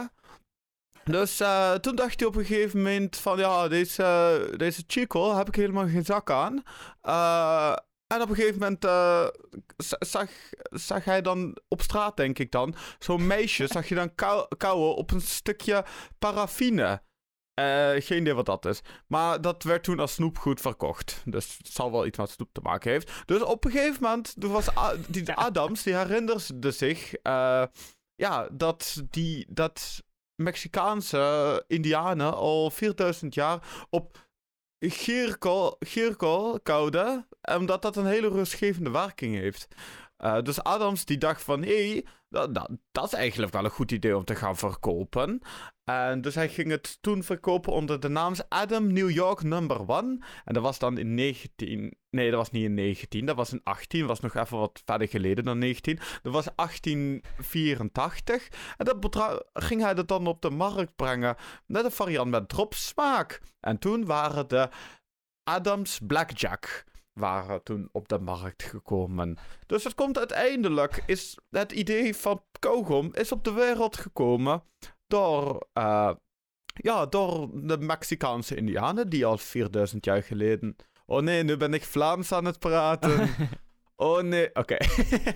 [1.07, 3.37] Dus eh, toen dacht hij op een gegeven moment van...
[3.37, 6.63] Ja, deze, deze Chico heb ik helemaal geen zak aan.
[7.01, 7.75] Eh,
[8.07, 9.27] en op een gegeven moment eh,
[9.99, 10.29] zag,
[10.69, 12.75] zag hij dan op straat, denk ik dan...
[12.99, 15.85] Zo'n meisje zag je dan kou- kauwen op een stukje
[16.19, 17.05] paraffine.
[17.99, 18.81] Geen idee wat dat is.
[19.07, 21.21] Maar dat werd toen als snoepgoed verkocht.
[21.25, 23.11] Dus het zal wel iets met snoep te maken heeft.
[23.25, 27.13] Dus op een gegeven moment, toen was A- die Adams, die herinnerde zich...
[28.15, 30.05] ja, dat, die, dat
[30.37, 34.27] Mexicaanse indianen al 4000 jaar op
[34.79, 37.27] Gierko, Gierko kouden.
[37.41, 39.67] Omdat dat een hele rustgevende werking heeft.
[40.17, 43.69] Eh, dus Adams die dacht van, hé, hey, dat, dat, dat is eigenlijk wel een
[43.69, 45.41] goed idee om te gaan verkopen.
[45.83, 50.19] En dus hij ging het toen verkopen onder de naam Adam New York Number One.
[50.45, 51.97] En dat was dan in 19...
[52.09, 53.99] Nee, dat was niet in 19, dat was in 18.
[53.99, 55.99] Dat was nog even wat verder geleden dan 19.
[56.21, 58.47] Dat was 1884.
[58.77, 61.35] En dat ging hij dat dan op de markt brengen.
[61.65, 63.41] Net een variant met dropsmaak.
[63.59, 64.69] En toen waren de
[65.43, 66.85] Adams Blackjack
[67.17, 69.37] waren toen op de markt gekomen.
[69.65, 74.63] Dus het komt uiteindelijk, is het idee van kauwgom is op de wereld gekomen
[75.07, 76.11] door, eh,
[76.73, 80.75] ja, door de Mexicaanse indianen die al 4000 jaar geleden...
[81.05, 83.29] Oh nee, nu ben ik Vlaams aan het praten.
[83.99, 84.77] Oh nee, oké.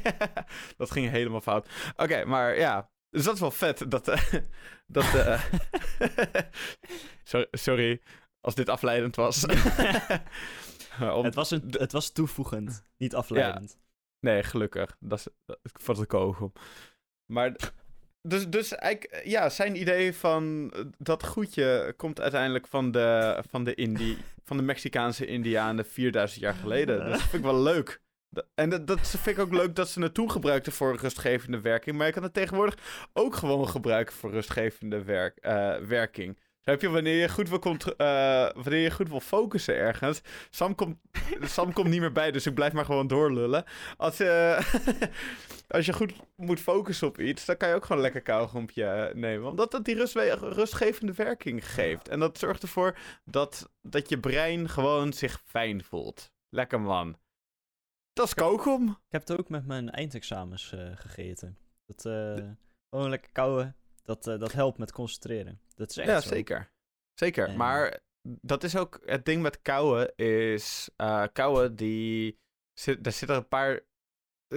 [0.77, 1.67] dat ging helemaal fout.
[1.95, 2.89] Oké, maar ja.
[3.09, 3.91] Dus dat is wel vet.
[3.91, 4.07] Dat.
[4.07, 4.31] eh,
[4.87, 5.41] dat eh,
[7.23, 8.01] sorry, sorry
[8.41, 9.45] als dit afleidend was.
[11.17, 13.77] Om- het, was een, het was toevoegend, niet afleidend.
[14.19, 14.97] Nee, gelukkig.
[14.99, 15.27] Dat is
[15.85, 16.51] dat de kogel.
[17.25, 17.55] Maar.
[18.27, 23.63] Dus, dus eigenlijk, ja, zijn idee van eh, dat goedje komt uiteindelijk van de, van
[23.63, 26.99] de, Indie, van de Mexicaanse Indianen 4000 jaar geleden.
[26.99, 28.01] Dus dat vind ik wel leuk.
[28.55, 31.97] En dat, dat vind ik ook leuk dat ze het toen gebruikten voor rustgevende werking.
[31.97, 36.39] Maar je kan het tegenwoordig ook gewoon gebruiken voor rustgevende werk, eh, werking.
[36.61, 37.59] Heb je wanneer je goed wil,
[37.97, 40.21] eh, wanneer je goed wil focussen ergens.
[40.49, 40.97] Sam komt,
[41.41, 43.63] Sam komt niet meer bij, dus ik blijf maar gewoon doorlullen.
[43.97, 44.59] Als, je
[45.67, 49.15] als je goed moet focussen op iets, dan kan je ook gewoon lekker kauwgompje eh,
[49.15, 49.49] nemen.
[49.49, 52.09] Omdat dat die rustwe- rustgevende werking geeft.
[52.09, 56.31] En dat zorgt ervoor dat, dat je brein gewoon zich fijn voelt.
[56.49, 57.17] Lekker man.
[58.13, 58.89] Dat is kauwgom.
[58.89, 61.57] Ik heb het ook met mijn eindexamens eh, gegeten.
[61.85, 62.45] Dat, eh,
[62.89, 63.75] Gewoon lekker kauwen.
[64.03, 65.61] Dat, eh, dat helpt met concentreren.
[65.75, 66.27] Dat is echt Ja, zo.
[66.29, 66.71] zeker.
[67.13, 67.47] Zeker.
[67.47, 70.89] En- Maar dat is ook het ding met kauwen is
[71.33, 72.39] kauwen die
[72.73, 73.79] zit, daar zitten een paar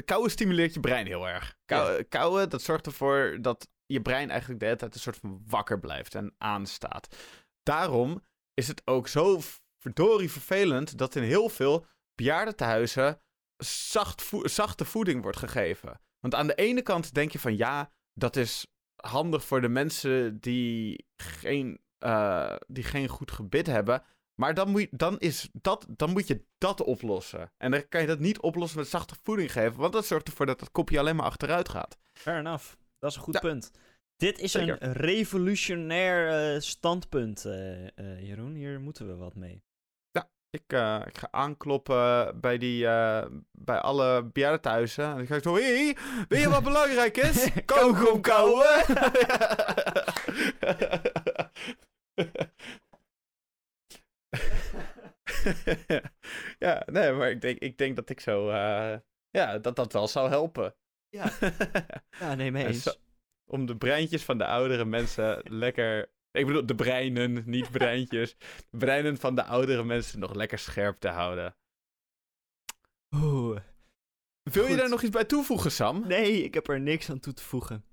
[0.04, 1.58] kauwen stimuleert je brein heel erg.
[1.64, 5.42] Kou, Kauwen dat zorgt ervoor dat je brein eigenlijk de hele tijd een soort van
[5.46, 7.16] wakker blijft en aanstaat.
[7.62, 8.22] Daarom
[8.54, 9.40] is het ook zo
[9.78, 13.20] verdorie vervelend dat in heel veel bejaardentehuizen
[13.56, 16.00] zacht zachte voeding wordt gegeven.
[16.20, 18.66] Want aan de ene kant denk je van ja, dat is
[19.06, 24.02] handig voor de mensen die geen, eh, die geen goed gebit hebben.
[24.34, 27.52] Maar dan moet, je, dan, is dat, dan moet je dat oplossen.
[27.56, 29.76] En dan kan je dat niet oplossen met zachte voeding geven.
[29.80, 31.98] Want dat zorgt ervoor dat het kopje alleen maar achteruit gaat.
[32.12, 32.64] Fair enough.
[32.98, 33.40] Dat is een goed Ja.
[33.40, 33.70] punt.
[34.16, 34.82] Dit is Zeker.
[34.82, 38.54] een revolutionair eh, standpunt, eh, Jeroen.
[38.54, 39.63] Hier moeten we wat mee.
[40.54, 45.04] Ik, eh, ik ga aankloppen bij, die, eh, bij alle bejaardentehuizen.
[45.04, 45.92] En ik ga zo, hé,
[46.28, 47.48] weet je wat belangrijk is?
[47.64, 48.84] Kauwgom kauwen!
[56.58, 58.48] ja, nee, maar ik denk, ik denk dat ik zo...
[58.50, 58.96] eh,
[59.30, 60.74] ja, dat dat wel zou helpen.
[61.08, 61.30] Ja.
[62.20, 62.82] Ja, nee, mee En eens.
[62.82, 62.92] zo-
[63.46, 66.10] Om de breintjes van de oudere mensen lekker...
[66.34, 68.36] Ik bedoel, de breinen, niet breintjes.
[68.70, 71.56] De breinen van de oudere mensen nog lekker scherp te houden.
[73.14, 73.58] Oeh.
[74.42, 76.06] Wil je daar nog iets bij toevoegen, Sam?
[76.06, 77.84] Nee, ik heb er niks aan toe te voegen.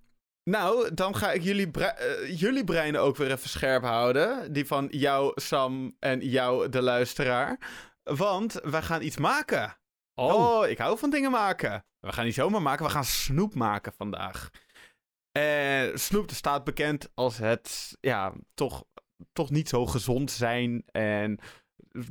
[0.44, 4.54] Nou, dan ga ik jullie, bre- eh, jullie breinen ook weer even scherp houden.
[4.54, 7.60] Die van jou, Sam, en jou, de luisteraar.
[8.04, 9.78] Want we gaan iets maken.
[10.16, 10.68] Oh.
[10.68, 11.86] ik hou van dingen maken.
[12.00, 14.50] We gaan niet zomaar maken, we gaan snoep maken vandaag.
[15.32, 18.84] En snoep staat bekend als het, ja, toch,
[19.34, 20.84] toch niet zo gezond zijn.
[20.92, 21.40] En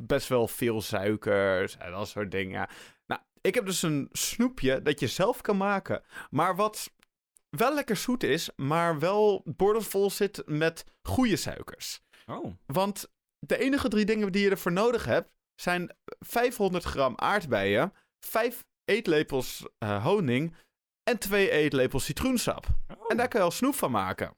[0.01, 2.69] best wel veel suikers en dat soort dingen.
[3.07, 6.03] Nou, ik heb dus een snoepje dat je zelf kan maken.
[6.31, 6.93] Maar wat
[7.51, 12.01] wel lekker zoet is, maar wel boordevol zit met goede suikers.
[12.27, 12.55] Oh.
[12.67, 18.65] Want de enige drie dingen die je ervoor nodig hebt zijn 500 gram aardbeien, 5
[18.85, 20.55] eetlepels eh, honing
[21.11, 22.67] en 2 eetlepels citroensap.
[23.09, 24.37] En daar kan je al snoep van maken.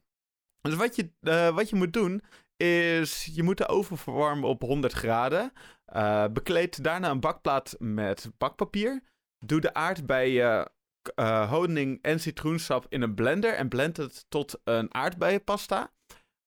[0.61, 2.23] Dus wat je, eh, wat je moet doen
[2.57, 5.53] is, je moet de oven verwarmen op 100 graden.
[5.85, 9.03] Eh, bekleed daarna een bakplaat met bakpapier.
[9.45, 10.71] Doe de aardbeien,
[11.15, 15.91] eh, honing en citroensap in een blender en blend het tot een aardbeienpasta.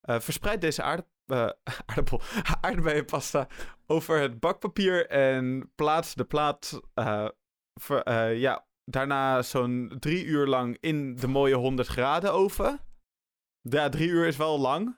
[0.02, 1.06] Verspreid deze aard,
[1.86, 2.20] aardappel,
[2.60, 3.48] aardbeienpasta
[3.86, 6.80] over het bakpapier en plaats de plaat
[7.80, 12.80] ver- ja, daarna zo'n drie uur lang in de mooie 100 graden oven.
[13.60, 14.84] Ja, drie uur is wel lang.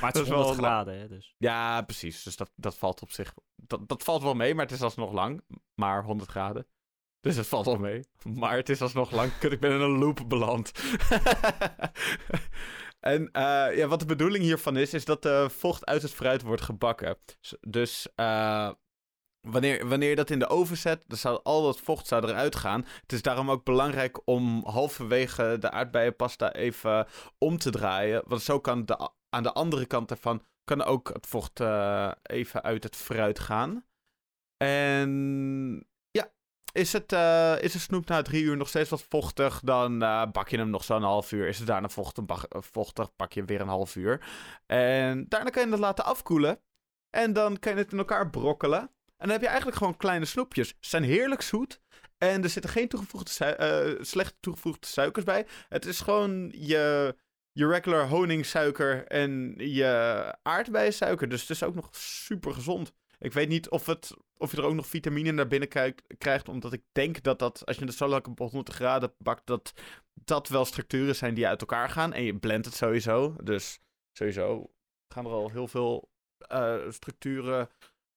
[0.00, 0.72] Maar het is is wel 100 lang.
[0.72, 1.34] graden, hè, dus.
[1.38, 2.22] Ja, precies.
[2.22, 3.34] Dus dat, dat valt op zich.
[3.56, 5.44] Dat, dat valt wel mee, maar het is alsnog lang.
[5.74, 6.66] Maar 100 graden.
[7.20, 8.04] Dus het valt wel mee.
[8.22, 9.30] Maar het is alsnog lang.
[9.38, 10.72] Kut, ik ben in een loop beland.
[13.00, 16.42] en eh, ja, wat de bedoeling hiervan is, is dat de vocht uit het fruit
[16.42, 17.18] wordt gebakken.
[17.60, 18.70] Dus eh,
[19.42, 22.86] wanneer, wanneer dat in de oven zet, dan zou al dat vocht zou eruit gaan.
[23.00, 27.06] Het is daarom ook belangrijk om halverwege de aardbeienpasta even
[27.38, 28.22] om te draaien.
[28.26, 32.62] Want zo kan de, aan de andere kant ervan kan ook het vocht eh, even
[32.62, 33.84] uit het fruit gaan.
[34.56, 35.10] En
[36.10, 36.32] ja,
[36.72, 40.30] is, het, eh, is de snoep na drie uur nog steeds wat vochtig, dan eh,
[40.32, 41.48] bak je hem nog zo'n half uur.
[41.48, 44.24] Is het daarna vochtig, vochtig, pak je weer een half uur.
[44.66, 46.60] En daarna kan je het laten afkoelen.
[47.10, 48.90] En dan kan je het in elkaar brokkelen.
[49.22, 50.68] En dan heb je eigenlijk gewoon kleine snoepjes.
[50.68, 51.80] Ze zijn heerlijk zoet.
[52.18, 55.46] En er zitten geen toegevoegde eh, slechte toegevoegde suikers bij.
[55.68, 57.16] Het is gewoon je,
[57.52, 61.28] je regular honingsuiker en je aardbeiensuiker.
[61.28, 62.92] Dus het is ook nog super gezond.
[63.18, 65.68] Ik weet niet of, het, of je er ook nog vitamine naar binnen
[66.18, 66.48] krijgt.
[66.48, 69.72] Omdat ik denk dat dat, als je het zo lang op 100 graden bakt, dat
[70.14, 72.12] dat wel structuren zijn die uit elkaar gaan.
[72.12, 73.36] En je blendt het sowieso.
[73.42, 73.80] Dus
[74.12, 74.72] sowieso
[75.08, 77.68] gaan er al heel veel eh, structuren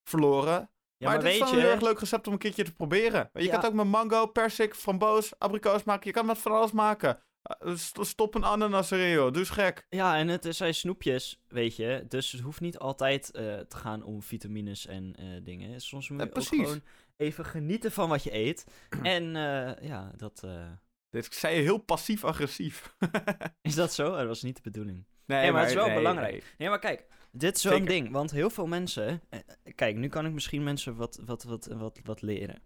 [0.04, 0.70] verloren.
[0.98, 2.74] Ja, maar, maar, het is wel een heel erg leuk recept om een keertje te
[2.74, 3.30] proberen.
[3.34, 3.50] Je Ja.
[3.50, 6.08] kan het ook met mango, persik, framboos, abrikoos maken.
[6.08, 7.20] Je kan met van alles maken.
[7.42, 9.28] Eh, st- Stop een ananas erin, joh.
[9.32, 9.86] Doe eens gek.
[9.90, 12.06] Ja, en het zijn snoepjes, weet je.
[12.08, 15.82] Dus het hoeft niet altijd eh, te gaan om vitamines en eh, dingen.
[15.82, 16.82] Soms moet Ja, je ook gewoon
[17.18, 18.66] even genieten van wat je eet.
[19.02, 20.42] en eh, ja, dat...
[20.46, 20.66] eh,
[21.10, 22.96] Dit zei je heel passief-agressief.
[23.62, 24.16] is dat zo?
[24.16, 25.06] Dat was niet de bedoeling.
[25.26, 26.32] nee, maar het is wel nee, belangrijk.
[26.32, 26.44] nee.
[26.58, 27.06] Nee, maar kijk,
[27.38, 27.86] dit is Zeker.
[27.86, 28.12] ding.
[28.12, 29.22] Want heel veel mensen...
[29.30, 29.40] eh,
[29.76, 32.62] kijk, nu kan ik misschien mensen wat, wat, wat, wat, wat leren.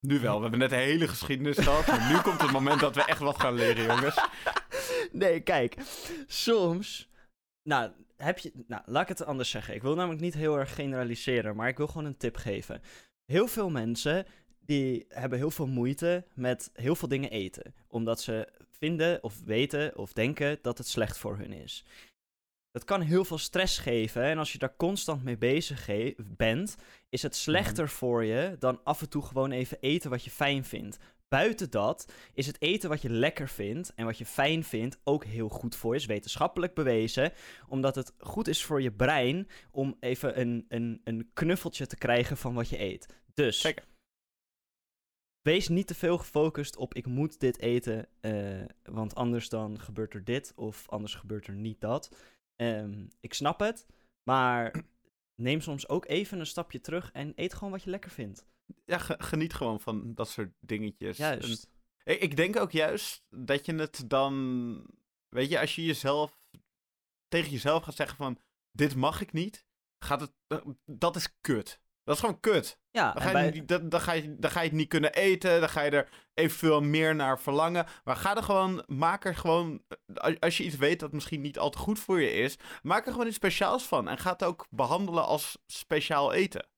[0.00, 0.34] Nu wel.
[0.36, 1.86] We hebben net een hele geschiedenis gehad.
[1.86, 4.26] Maar nu komt het moment dat we echt wat gaan leren, jongens.
[5.12, 5.76] nee, kijk.
[6.26, 7.08] Soms...
[7.62, 8.52] Nou, heb je...
[8.66, 9.74] Nou, laat ik het anders zeggen.
[9.74, 12.82] Ik wil namelijk niet heel erg generaliseren, maar ik wil gewoon een tip geven.
[13.24, 14.26] Heel veel mensen
[14.60, 17.74] die hebben heel veel moeite met heel veel dingen eten.
[17.88, 21.84] Omdat ze vinden of weten of denken dat het slecht voor hun is.
[22.70, 25.88] Dat kan heel veel stress geven en als je daar constant mee bezig
[26.36, 26.76] bent,
[27.08, 30.64] is het slechter voor je dan af en toe gewoon even eten wat je fijn
[30.64, 30.98] vindt.
[31.28, 35.24] Buiten dat is het eten wat je lekker vindt en wat je fijn vindt ook
[35.24, 36.00] heel goed voor je.
[36.00, 37.32] Is wetenschappelijk bewezen,
[37.68, 42.36] omdat het goed is voor je brein om even een, een, een knuffeltje te krijgen
[42.36, 43.06] van wat je eet.
[43.34, 43.84] Dus Zeker.
[45.42, 50.14] wees niet te veel gefocust op ik moet dit eten, eh, want anders dan gebeurt
[50.14, 52.10] er dit of anders gebeurt er niet dat.
[52.60, 53.86] Ehm, ik snap het,
[54.22, 54.84] maar
[55.34, 58.46] neem soms ook even een stapje terug en eet gewoon wat je lekker vindt.
[58.84, 61.16] Ja, ge- geniet gewoon van dat soort dingetjes.
[61.16, 61.68] Juist.
[62.04, 64.86] En ik, ik denk ook juist dat je het dan...
[65.28, 66.38] Weet je, als je jezelf
[67.28, 68.38] tegen jezelf gaat zeggen van...
[68.72, 69.64] Dit mag ik niet,
[70.04, 70.32] gaat het...
[70.46, 71.80] eh, Dat is kut.
[72.04, 72.78] Dat is gewoon kut.
[72.90, 75.12] Ja, Dan ga, je, bij- dan, dan, ga je, dan ga je het niet kunnen
[75.14, 75.60] eten.
[75.60, 77.86] Dan ga je er eventueel meer naar verlangen.
[78.04, 79.82] Maar ga er gewoon, maak er gewoon,
[80.38, 83.12] als- je iets weet dat misschien niet al te goed voor je is, maak er
[83.12, 84.08] gewoon iets speciaals van.
[84.08, 86.68] En ga het ook behandelen als speciaal eten.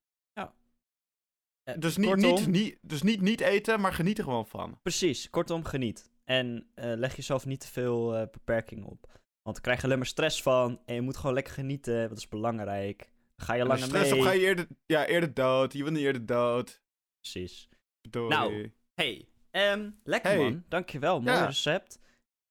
[1.62, 4.78] eh, Dus niet, kortom- niet, niet, dus niet niet eten, maar geniet er gewoon van.
[4.82, 6.10] Precies, kortom geniet.
[6.24, 9.06] En eh, leg jezelf niet te veel eh, beperkingen op.
[9.42, 10.80] Want dan krijg je alleen maar stress van.
[10.84, 13.11] En je moet gewoon lekker genieten, dat is belangrijk.
[13.42, 14.20] Ga je langer stress mee.
[14.20, 15.72] hebt, ga je eerder, ja, eerder dood.
[15.72, 16.82] Je bent eerder dood.
[17.20, 17.68] Precies.
[18.08, 18.28] Doei.
[18.28, 18.72] Nou.
[18.94, 20.38] Hey, ehm, lekker Hey.
[20.42, 20.64] man.
[20.68, 21.44] Dankjewel, mooi Ja.
[21.46, 22.00] recept.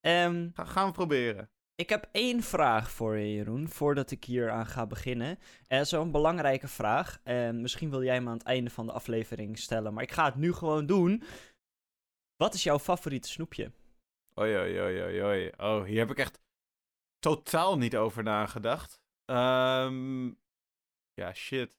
[0.01, 1.49] Ehm, Ga, gaan we proberen.
[1.75, 5.39] ik heb één vraag voor je, Jeroen, voordat ik hier aan ga beginnen.
[5.67, 7.19] En zo'n belangrijke vraag.
[7.23, 10.25] En misschien wil jij me aan het einde van de aflevering stellen, maar ik ga
[10.25, 11.23] het nu gewoon doen.
[12.35, 13.71] Wat is jouw favoriete snoepje?
[14.39, 15.51] Oei, oei, oei, oei, oei.
[15.57, 16.39] Oh, hier heb ik echt
[17.19, 18.99] totaal niet over nagedacht.
[19.25, 20.31] Ehm
[21.13, 21.77] ja, shit.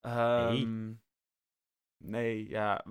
[0.00, 0.92] Ehm
[2.04, 2.84] Nee, ja.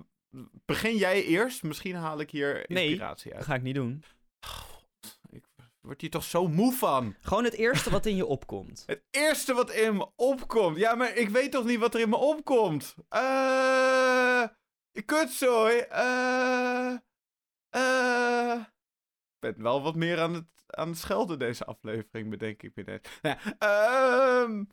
[0.64, 1.62] Begin jij eerst?
[1.62, 2.84] Misschien haal ik hier Nee.
[2.88, 3.46] inspiratie Dat uit.
[3.46, 4.02] ga ik niet doen.
[4.46, 5.44] God, ik
[5.80, 7.16] word hier toch zo moe van.
[7.20, 8.82] Gewoon het eerste wat in je opkomt.
[8.86, 10.76] Het eerste wat in me opkomt.
[10.76, 12.94] Ja, maar ik weet toch niet wat er in me opkomt.
[13.08, 14.44] Eh.
[15.04, 15.78] kutzooi.
[15.78, 16.94] Eh.
[17.70, 18.60] Eh.
[19.34, 22.82] Ik ben wel wat meer aan het, aan het schelden deze aflevering, bedenk ik me
[22.82, 23.18] net.
[23.22, 24.64] Nou ja, ehm,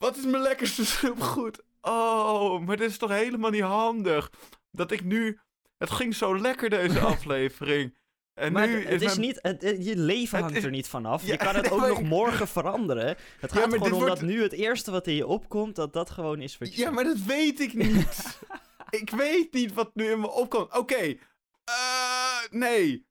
[0.00, 1.62] wat is mijn lekkerste snoepgoed?
[1.82, 4.30] Oh, maar dit is toch helemaal niet handig.
[4.70, 5.38] Dat ik nu...
[5.78, 7.98] Het ging zo lekker deze aflevering.
[8.34, 11.22] En maar nu het is mijn- niet, het- je leven hangt is- er niet vanaf.
[11.26, 13.06] Ja, je kan het ook nog ik- morgen veranderen.
[13.06, 15.76] Het Ja, gaat maar gewoon om wordt- dat nu het eerste wat in je opkomt,
[15.76, 18.38] dat dat gewoon is wat je Ja, maar dat weet ik niet.
[19.00, 20.76] ik weet niet wat nu in me opkomt.
[20.76, 21.14] Oké.
[21.64, 23.06] Eh, nee.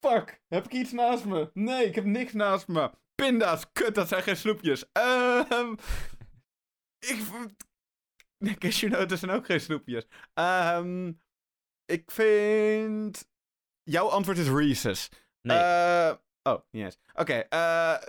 [0.00, 0.40] Fuck.
[0.48, 1.50] Heb ik iets naast me?
[1.54, 2.90] Nee, ik heb niks naast me.
[3.14, 3.64] Pinda's.
[3.72, 4.84] Kut, dat zijn geen snoepjes.
[4.92, 5.74] Ehm.
[7.08, 7.18] Ik...
[8.38, 10.06] Nee, cashewnoten zijn ook geen snoepjes.
[10.34, 11.12] Ehm.
[11.84, 13.28] ik vind...
[13.82, 15.08] Jouw antwoord is Reese's.
[15.40, 16.98] Nee, Eh, oh, eens.
[17.14, 17.32] Oké.
[17.32, 18.08] eh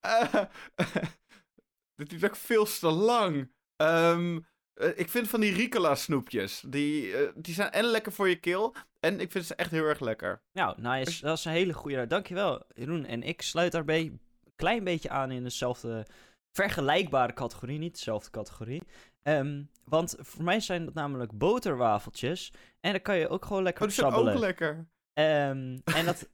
[0.00, 0.44] eh,
[1.96, 3.52] dit duurt ook veel te lang.
[3.76, 4.40] Ehm,
[4.74, 6.62] eh, ik vind van die Ricola snoepjes.
[6.66, 8.74] Die, die zijn en lekker voor je keel.
[9.00, 10.42] En ik vind ze echt heel erg lekker.
[10.52, 11.22] nou, nice.
[11.24, 12.06] Dat is een hele goede.
[12.06, 13.04] Dankjewel, Jeroen.
[13.06, 14.20] En ik sluit daarbij een
[14.56, 16.06] klein beetje aan in dezelfde
[16.54, 18.82] vergelijkbare categorie, niet dezelfde categorie.
[19.22, 22.52] Ehm, want voor mij zijn dat namelijk boterwafeltjes.
[22.80, 24.34] En daar kan je ook gewoon lekker Oh, zijn sabbelen.
[24.34, 24.88] ook lekker.
[25.12, 26.28] Ehm, en dat,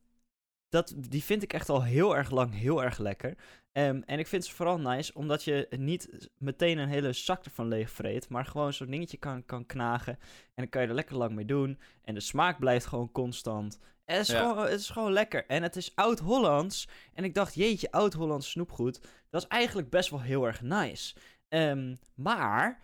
[0.70, 3.36] dat, die vind ik echt al heel erg lang heel erg lekker.
[3.72, 7.68] Ehm, en ik vind ze vooral nice omdat je niet meteen een hele zak ervan
[7.68, 10.12] leegvreet, maar gewoon zo'n dingetje kan, kan knagen.
[10.20, 11.78] En dan kan je er lekker lang mee doen.
[12.04, 13.78] En de smaak blijft gewoon constant.
[14.04, 14.40] En het is, Ja.
[14.48, 15.46] gewoon, het is gewoon lekker.
[15.46, 16.88] En het is oud-Hollands.
[17.14, 19.00] En ik dacht, jeetje, oud-Hollands snoepgoed.
[19.30, 21.14] Dat is eigenlijk best wel heel erg nice.
[21.48, 22.80] Ehm, maar,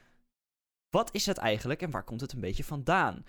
[0.91, 3.25] wat is het eigenlijk en waar komt het een beetje vandaan?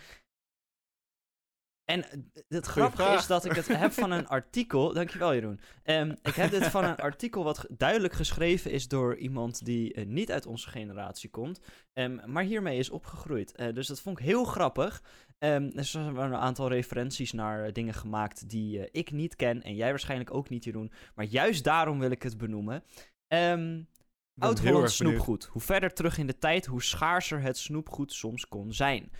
[1.88, 3.20] En het grappige vraag.
[3.20, 4.94] is dat ik het heb van een artikel.
[4.94, 5.60] Dankjewel, Jeroen.
[5.84, 10.06] Ehm, ik heb dit van een artikel wat duidelijk geschreven is door iemand die eh,
[10.06, 11.60] niet uit onze generatie komt,
[11.94, 13.56] ehm, maar hiermee is opgegroeid.
[13.56, 15.04] Eh, dus dat vond ik heel grappig.
[15.38, 19.76] Ehm er zijn een aantal referenties naar eh, dingen gemaakt die ik niet ken en
[19.76, 20.92] jij waarschijnlijk ook niet, Jeroen.
[21.16, 22.84] Maar juist daarom wil ik het benoemen.
[23.28, 24.92] Benieuwd.
[24.92, 25.46] snoepgoed.
[25.46, 29.12] Hoe verder terug in de tijd, hoe schaarser het snoepgoed soms kon zijn.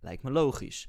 [0.00, 0.88] Lijkt me logisch.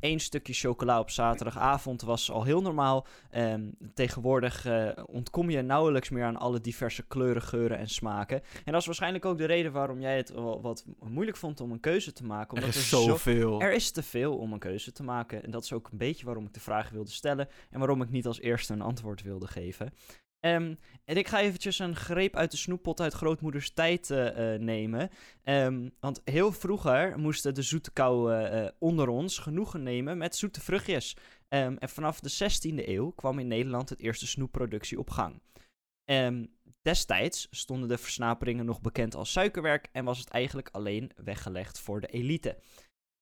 [0.00, 3.06] Eén stukje chocola op zaterdagavond was al heel normaal.
[3.30, 8.42] Ehm, tegenwoordig eh, ontkom je nauwelijks meer aan alle diverse kleuren, geuren en smaken.
[8.64, 10.30] En dat is waarschijnlijk ook de reden waarom jij het
[10.60, 12.56] wat moeilijk vond om een keuze te maken.
[12.56, 13.60] Er Omdat is zo- zoveel.
[13.60, 15.42] er is te veel om een keuze te maken.
[15.42, 17.48] En dat is ook een beetje waarom ik de vraag wilde stellen.
[17.70, 19.92] En waarom ik niet als eerste een antwoord wilde geven.
[20.40, 20.74] Ehm,
[21.04, 25.10] en ik ga eventjes een greep uit de snoeppot uit grootmoeders tijd eh, eh, nemen.
[25.42, 30.60] Ehm, want heel vroeger moesten de zoete kou eh, onder ons genoegen nemen met zoete
[30.60, 31.16] vruchtjes.
[31.48, 35.42] Ehm, en vanaf de 16e eeuw kwam in Nederland het eerste snoepproductie op gang.
[36.82, 42.00] Destijds stonden de versnaperingen nog bekend als suikerwerk en was het eigenlijk alleen weggelegd voor
[42.00, 42.58] de elite.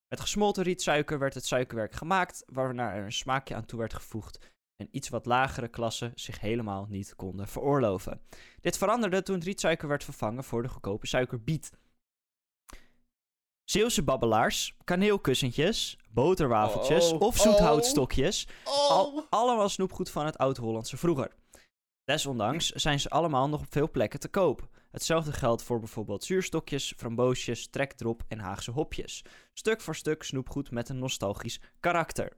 [0.08, 4.56] Met gesmolten rietsuiker werd het suikerwerk gemaakt, waarna er een smaakje aan toe werd gevoegd
[4.78, 8.20] en iets wat lagere klassen zich helemaal niet konden veroorloven.
[8.60, 11.72] Dit veranderde toen rietsuiker werd vervangen voor de goedkope suikerbiet.
[13.64, 18.90] Zeeuwse babbelaars, kaneelkussentjes, boterwafeltjes Oh, of zoethoutstokjes, Oh.
[18.90, 21.34] al, allemaal snoepgoed van het oud-Hollandse vroeger.
[22.04, 24.68] Desondanks zijn ze allemaal nog op veel plekken te koop.
[24.90, 29.24] Hetzelfde geldt voor bijvoorbeeld zuurstokjes, framboosjes, trekdrop en Haagse hopjes.
[29.52, 32.36] Stuk voor stuk snoepgoed met een nostalgisch karakter.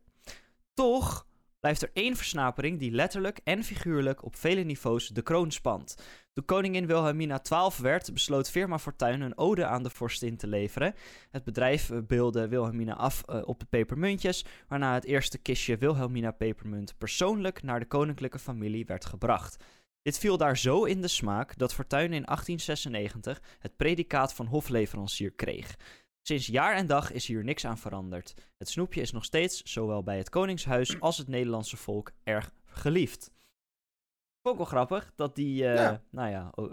[0.74, 1.26] Toch
[1.60, 5.96] blijft er één versnapering die letterlijk en figuurlijk op vele niveaus de kroon spant.
[6.32, 10.94] Toen koningin Wilhelmina 12 werd, besloot firma Fortuyn een ode aan de vorstin te leveren.
[11.30, 16.30] Het bedrijf eh, beeldde Wilhelmina af eh, op de pepermuntjes, waarna het eerste kistje Wilhelmina
[16.30, 19.64] pepermunt persoonlijk naar de koninklijke familie werd gebracht.
[20.02, 25.32] Dit viel daar zo in de smaak dat Fortuyn in 1896 het predicaat van hofleverancier
[25.32, 25.76] kreeg.
[26.22, 28.34] Sinds jaar en dag is hier niks aan veranderd.
[28.58, 33.30] Het snoepje is nog steeds, zowel bij het Koningshuis als het Nederlandse volk, erg geliefd.
[34.42, 36.02] Ook wel grappig dat die, eh, Ja.
[36.10, 36.72] nou ja, o-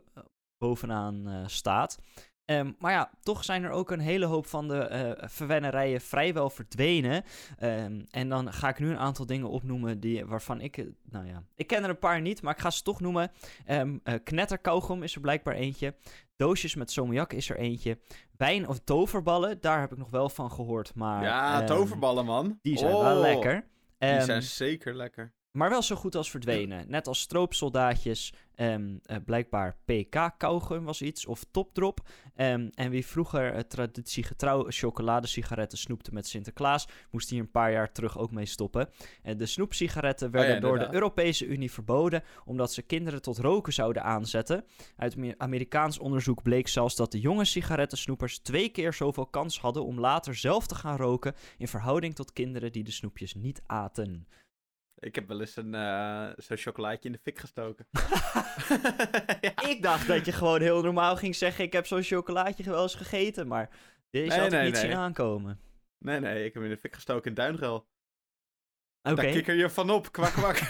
[0.57, 1.97] bovenaan eh, staat.
[2.45, 6.49] Ehm, maar ja, toch zijn er ook een hele hoop van de eh verwennerijen vrijwel
[6.49, 7.23] verdwenen.
[7.57, 11.25] Ehm, en dan ga ik nu een aantal dingen opnoemen die, waarvan ik, eh, nou
[11.27, 13.31] ja, ik ken er een paar niet, maar ik ga ze toch noemen.
[13.65, 15.95] Ehm eh, knetterkauwgom is er blijkbaar eentje.
[16.38, 17.99] Doosjes met salmiak is er eentje.
[18.38, 21.23] Wijn of toverballen, daar heb ik nog wel van gehoord, maar...
[21.23, 22.59] ja, ehm, toverballen, man.
[22.61, 23.53] Die zijn Oh, wel lekker.
[23.97, 25.33] Die Ehm, zijn zeker lekker.
[25.58, 26.89] Maar wel zo goed als verdwenen.
[26.89, 31.99] Net als stroopsoldaatjes, ehm, eh, blijkbaar PK-kauwgum was iets, of topdrop.
[32.36, 37.91] Ehm, en wie vroeger uh, traditiegetrouw chocoladesigaretten snoepte met Sinterklaas, moest hier een paar jaar
[37.91, 38.89] terug ook mee stoppen.
[39.22, 40.93] En de snoepsigaretten werden Oh ja, door de.
[40.93, 44.66] Europese Unie verboden, omdat ze kinderen tot roken zouden aanzetten.
[44.95, 49.86] Uit me- Amerikaans onderzoek bleek zelfs dat de jonge sigarettensnoepers twee keer zoveel kans hadden
[49.86, 54.28] om later zelf te gaan roken, in verhouding tot kinderen die de snoepjes niet aten.
[54.99, 57.87] Ik heb wel eens een eh, zo'n chocolaatje in de fik gestoken.
[59.41, 59.67] ja.
[59.69, 62.95] Ik dacht dat je gewoon heel normaal ging zeggen: Ik heb zo'n chocolaatje wel eens
[62.95, 63.47] gegeten.
[63.47, 63.69] Maar
[64.09, 64.81] deze Nee, had ik nee, niet nee.
[64.81, 65.59] zien aankomen.
[65.97, 67.87] Nee, nee, ik heb hem in de fik gestoken in Duinrel.
[69.01, 69.21] Oké.
[69.21, 70.57] Daar kikker je van op, kwak kwak.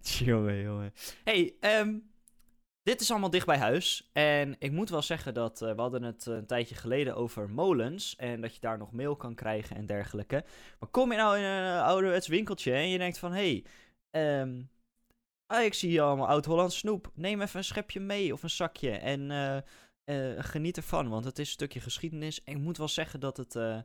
[0.00, 0.92] jongen, jongen.
[1.24, 1.98] Hey, ehm,
[2.88, 4.10] dit is allemaal dicht bij huis.
[4.12, 7.50] En ik moet wel zeggen dat eh, we hadden het eh, een tijdje geleden over
[7.50, 8.16] molens.
[8.16, 10.44] En dat je daar nog mail kan krijgen en dergelijke.
[10.78, 13.64] Maar kom je nou in een uh, ouderwets winkeltje en je denkt van: hé, hey,
[14.10, 14.62] ehm,
[15.46, 17.10] ah, ik zie hier allemaal oud-Hollands snoep.
[17.14, 18.90] Neem even een schepje mee of een zakje.
[18.90, 19.56] En eh,
[20.08, 22.44] eh, geniet ervan, want het is een stukje geschiedenis.
[22.44, 23.84] En ik moet wel zeggen dat het, eh, nou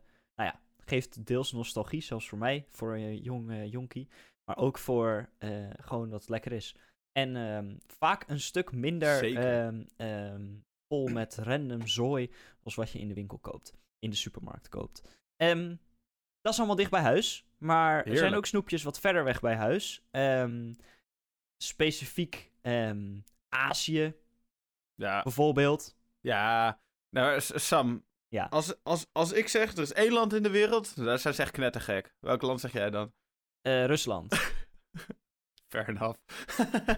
[0.50, 4.08] ja, geeft deels nostalgie, zelfs voor mij, voor een jong eh, jonkie.
[4.46, 6.76] Maar ook voor eh, gewoon dat het lekker is.
[7.20, 10.46] En ehm, vaak een stuk minder ehm, ehm,
[10.88, 12.32] vol met random zooi
[12.64, 13.74] als wat je in de winkel koopt.
[14.00, 15.02] In de supermarkt koopt.
[16.42, 17.46] Dat is allemaal dicht bij huis.
[17.58, 20.04] Maar er zijn ook snoepjes wat verder weg bij huis.
[21.58, 22.52] Specifiek
[23.50, 24.16] Azië
[24.96, 25.96] ja, bijvoorbeeld.
[26.22, 26.82] ja.
[27.10, 28.06] Nou, Sam.
[28.28, 28.48] Ja.
[28.50, 31.42] Als, als, als ik zeg, er is één land in de wereld, daar zijn ze
[31.42, 32.16] echt knettergek.
[32.20, 33.14] Welk land zeg jij dan?
[33.62, 34.32] Eh, Rusland.
[35.74, 36.20] Fair enough.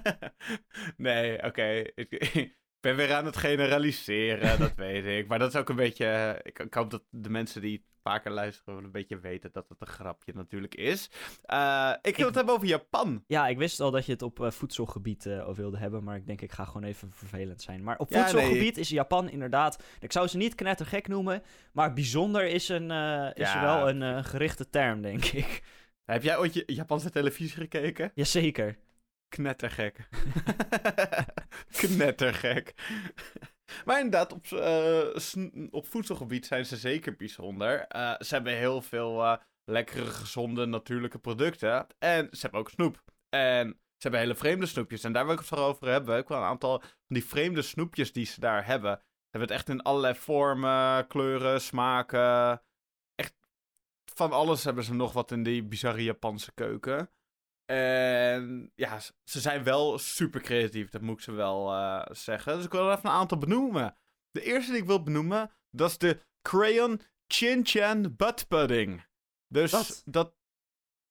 [0.97, 1.83] nee, oké.
[1.95, 5.27] Ik, ik ben weer aan het generaliseren, dat weet ik.
[5.27, 6.05] Maar dat is ook een beetje...
[6.05, 9.81] eh, Ik, ik hoop dat de mensen die vaker luisteren een beetje weten dat het
[9.81, 11.09] een grapje natuurlijk is.
[11.43, 13.23] Eh, ik wil het hebben over Japan.
[13.27, 16.27] Ja, ik wist al dat je het op eh, voedselgebied over wilde hebben, maar ik
[16.27, 17.83] denk ik ga gewoon even vervelend zijn.
[17.83, 22.47] Maar op Ja, voedselgebied is Japan inderdaad, ik zou ze niet knettergek noemen, maar bijzonder
[22.47, 22.91] is, een,
[23.33, 23.61] is Ja.
[23.61, 25.63] wel een gerichte term, denk ik.
[26.05, 28.11] Heb jij ooit je Japanse televisie gekeken?
[28.13, 28.77] Jazeker.
[29.27, 30.07] Knettergek.
[31.81, 32.73] Knettergek.
[33.85, 37.79] Maar inderdaad, op, eh, op voedselgebied zijn ze zeker bijzonder.
[37.87, 41.87] Eh, ze hebben heel veel eh, lekkere, gezonde, natuurlijke producten.
[41.99, 43.03] En ze hebben ook snoep.
[43.29, 45.03] En ze hebben hele vreemde snoepjes.
[45.03, 46.17] En daar wil ik het over hebben.
[46.17, 48.97] Ik wil een aantal van die vreemde snoepjes die ze daar hebben.
[48.97, 52.61] Ze hebben het echt in allerlei vormen, kleuren, smaken.
[54.17, 57.09] Van alles hebben ze nog wat in die bizarre Japanse keuken.
[57.65, 62.55] En ja, ze zijn wel super creatief, dat moet ik ze wel eh, zeggen.
[62.55, 63.97] Dus ik wil er even een aantal benoemen.
[64.31, 69.05] De eerste die ik wil benoemen, dat is de Crayon Chin-Chan Butt Pudding.
[69.47, 70.01] Dus Wat?
[70.05, 70.35] dat...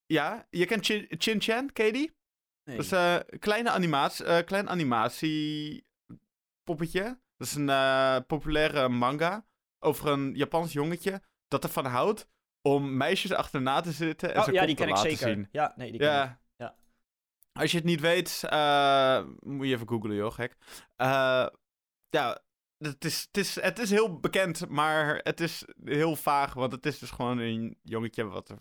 [0.07, 2.17] Ja, je kent Chin- Chin-Chan, ken je die?
[2.65, 2.77] Nee.
[2.77, 7.21] Dat is eh, een kleine animatie, eh, klein animatiepoppetje.
[7.37, 9.47] Dat is een eh, populaire manga
[9.79, 12.29] over een Japans jongetje dat ervan houdt
[12.69, 15.11] om meisjes achterna te zitten en Oh, ze ja, kont die te ken ik laten
[15.17, 15.35] zeker.
[15.35, 15.49] zien.
[15.53, 16.37] Ja, nee, die ken ik.
[16.57, 16.77] Ja.
[17.53, 20.57] Als je het niet weet, eh, moet je even googlen, joh, gek.
[20.97, 21.47] Eh,
[22.09, 22.43] ja,
[22.79, 26.55] het is, het, is, het is heel bekend, maar het is heel vaag.
[26.55, 28.59] Want het is dus gewoon een jongetje wat er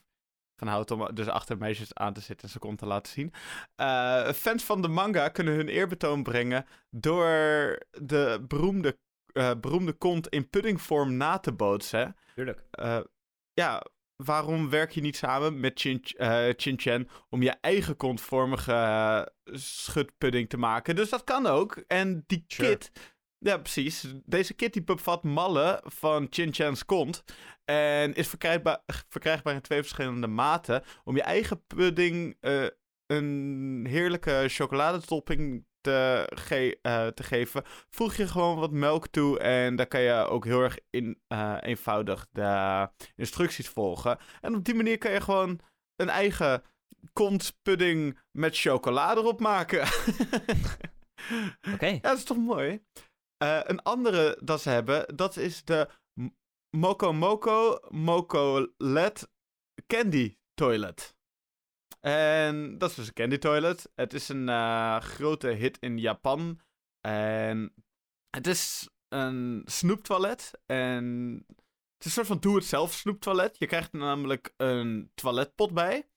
[0.55, 3.33] van houdt om dus achter meisjes aan te zitten en ze kont te laten zien.
[3.75, 7.27] Eh, fans van de manga kunnen hun eerbetoon brengen door
[7.91, 8.97] de beroemde,
[9.59, 12.15] beroemde kont in puddingvorm na te bootsen.
[12.35, 12.63] Tuurlijk.
[13.53, 13.85] Ja,
[14.15, 19.23] waarom werk je niet samen met Chin, eh Chin Chen om je eigen kontvormige eh,
[19.55, 20.95] schutpudding te maken?
[20.95, 21.83] Dus dat kan ook.
[21.87, 22.69] En die Sure.
[22.69, 22.91] kit,
[23.37, 27.23] ja precies, deze kit die bevat mallen van Chin Chen's kont.
[27.65, 30.83] En is verkrijgbaar, verkrijgbaar in twee verschillende maten.
[31.03, 32.65] Om je eigen pudding eh,
[33.07, 39.39] een heerlijke chocoladetopping te, ge- eh, te geven, voeg je gewoon wat melk toe.
[39.39, 44.17] En daar kan je ook heel erg in, eh, eenvoudig de instructies volgen.
[44.41, 45.59] En op die manier kan je gewoon
[45.95, 46.63] een eigen
[47.13, 49.81] kontpudding met chocolade erop maken.
[51.73, 51.85] Oké.
[51.85, 52.83] Ja, dat is toch mooi?
[53.37, 55.89] Eh, een andere dat ze hebben, dat is de
[56.77, 59.29] Moco Moco Moco LED
[59.87, 61.15] Candy Toilet.
[62.05, 63.91] En dat is dus een candy toilet.
[63.95, 66.59] Het is een eh, grote hit in Japan.
[67.01, 67.73] En
[68.29, 70.51] het is een snoeptoilet.
[70.65, 71.05] En
[71.47, 73.57] het is een soort van doe-het-zelf snoeptoilet.
[73.57, 76.07] Je krijgt er namelijk een toiletpot bij.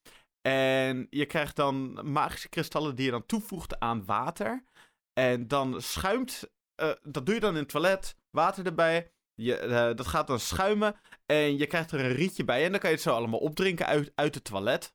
[0.49, 4.65] En je krijgt dan magische kristallen die je dan toevoegt aan water.
[5.13, 9.13] En dan schuimt, eh, dat doe je dan in het toilet, water erbij.
[9.35, 12.65] Je, eh, dat gaat dan schuimen en je krijgt er een rietje bij.
[12.65, 14.95] En dan kan je het zo allemaal opdrinken uit, uit het toilet.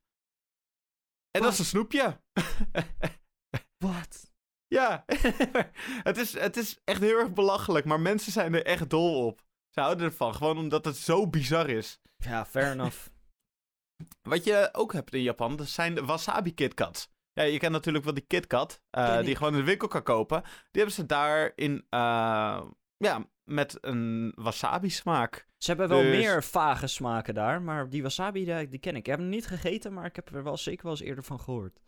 [1.32, 2.22] En dat is een snoepje.
[3.86, 4.32] Wat?
[4.76, 5.06] ja,
[6.10, 9.42] het, is, het is echt heel erg belachelijk, maar mensen zijn er echt dol op.
[9.70, 12.00] Ze houden ervan, gewoon omdat het zo bizar is.
[12.18, 13.08] Ja, fair enough.
[14.30, 17.10] Wat je ook hebt in Japan, dat zijn de wasabi KitKats.
[17.34, 19.88] Ja, je kent natuurlijk wel die KitKat, eh, Ken die je gewoon in de winkel
[19.88, 20.42] kan kopen.
[20.42, 22.64] Die hebben ze daar in, eh,
[22.98, 25.48] ja, met een wasabi smaak.
[25.58, 28.98] Ze hebben wel Dus- meer vage smaken daar, maar die wasabi, die, die ken ik.
[29.00, 31.40] Ik heb hem niet gegeten, maar ik heb er wel zeker wel eens eerder van
[31.40, 31.80] gehoord.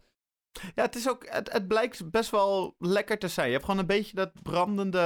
[0.75, 3.47] Ja, het is ook, het, het blijkt best wel lekker te zijn.
[3.47, 4.99] Je hebt gewoon een beetje dat brandende,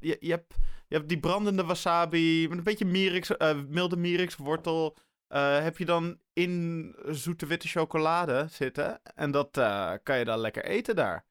[0.00, 0.54] je, je, hebt,
[0.88, 4.96] je hebt die brandende wasabi met een beetje mirix, eh, milde mirixwortel.
[5.28, 9.00] eh heb je dan in zoete witte chocolade zitten.
[9.14, 11.26] En dat eh, kan je dan lekker eten daar.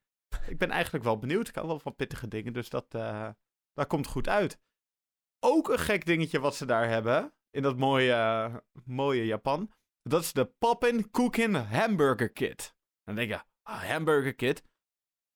[0.48, 1.48] Ik ben eigenlijk wel benieuwd.
[1.48, 2.86] Ik hou wel van pittige dingen, dus dat,
[3.78, 4.60] dat komt goed uit.
[5.40, 9.72] Ook een gek dingetje wat ze daar hebben, in dat mooie, mooie Japan.
[10.02, 12.76] Dat is de Poppin Cookin Hamburger Kit.
[13.04, 14.64] Dan denk je, ah, Hamburger Kit,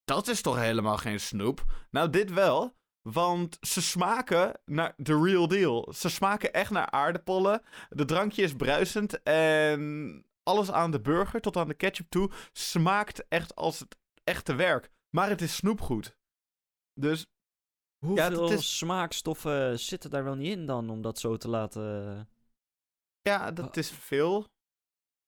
[0.04, 1.64] dat is toch helemaal geen snoep?
[1.92, 2.80] Nou, dit wel.
[3.02, 5.94] Want ze smaken naar de real deal.
[5.94, 7.62] Ze smaken echt naar aardappelen.
[7.90, 9.24] De drankje is bruisend.
[9.24, 14.56] En alles aan de burger tot aan de ketchup toe smaakt echt als het echte
[14.56, 14.90] werk.
[15.10, 16.18] Maar het is snoepgoed.
[16.94, 17.26] Dus
[18.06, 22.28] Hoeveel het is- smaakstoffen zitten daar wel niet in dan, om dat zo te laten...
[23.22, 24.48] ja, dat is veel.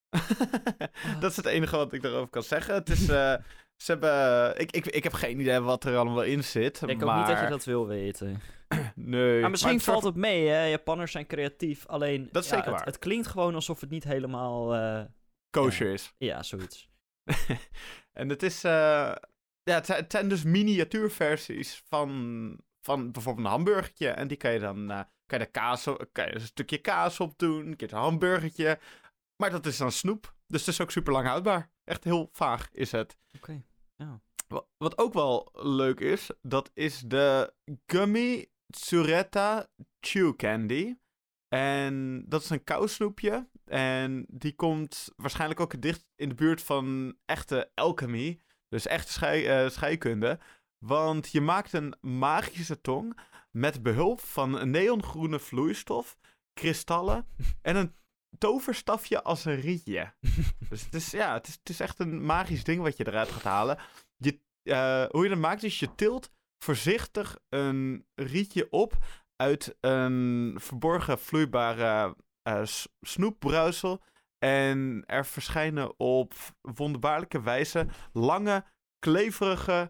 [1.20, 2.74] dat is het enige wat ik daarover kan zeggen.
[2.74, 3.10] Het is.
[3.10, 3.36] eh,
[3.76, 4.60] ze hebben.
[4.60, 6.82] Ik, ik, ik heb geen idee wat er allemaal in zit.
[6.82, 7.08] Ik maar...
[7.22, 8.42] ook niet dat je dat wil weten.
[8.96, 9.42] Nee.
[9.42, 10.64] Maar misschien het valt het mee, hè.
[10.64, 12.30] Japanners zijn creatief, alleen...
[12.32, 12.86] Dat is ja, zeker het, waar.
[12.88, 14.76] het klinkt gewoon alsof het niet helemaal...
[14.76, 15.04] eh,
[15.50, 16.14] kosher is.
[16.18, 16.90] ja, zoiets.
[18.20, 18.64] en het is.
[18.64, 19.16] eh,
[19.64, 24.08] ja, het zijn, het zijn dus miniatuurversies van, van bijvoorbeeld een hamburgertje.
[24.10, 24.92] En die kan je dan.
[24.92, 27.68] eh, kan je, kaas op, kan je een stukje kaas op doen.
[27.68, 28.80] Een keer een hamburgertje.
[29.36, 30.36] Maar dat is dan snoep.
[30.48, 31.72] Dus het is ook super lang houdbaar.
[31.84, 33.18] Echt heel vaag is het.
[33.38, 33.64] Oké,
[34.48, 37.54] Wa- Wat ook wel leuk is, dat is de
[37.86, 39.68] Gummy Tsureta
[40.00, 40.96] Chew Candy.
[41.48, 43.50] En dat is een kousnoepje.
[43.66, 48.40] En die komt waarschijnlijk ook dicht in de buurt van echte alchemy.
[48.74, 50.40] Dus echte schei, eh, scheikunde.
[50.86, 53.20] Want je maakt een magische tong
[53.52, 56.18] met behulp van neongroene vloeistof,
[56.54, 57.28] kristallen
[57.62, 57.96] en een
[58.38, 60.14] toverstafje als een rietje.
[60.70, 63.30] dus het is, ja, het is, het is echt een magisch ding wat je eruit
[63.30, 63.78] gaat halen.
[64.18, 66.32] Je, eh, hoe je dat maakt is je tilt
[66.64, 68.98] voorzichtig een rietje op
[69.36, 72.16] uit een verborgen vloeibare
[72.64, 74.02] s- snoepbruisel.
[74.44, 78.66] En er verschijnen op wonderbaarlijke wijze lange,
[79.00, 79.90] kleverige,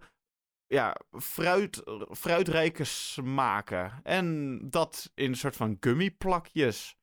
[0.68, 4.00] ja, fruit, fruitrijke smaken.
[4.04, 6.98] En dat in een soort van gummiplakjes.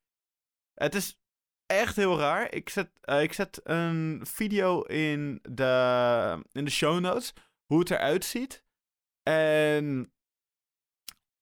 [0.75, 1.21] Het is
[1.67, 2.53] echt heel raar.
[2.53, 7.33] Ik zet, eh, ik zet een video in de, in de show notes
[7.67, 8.65] hoe het eruit ziet.
[9.23, 10.13] En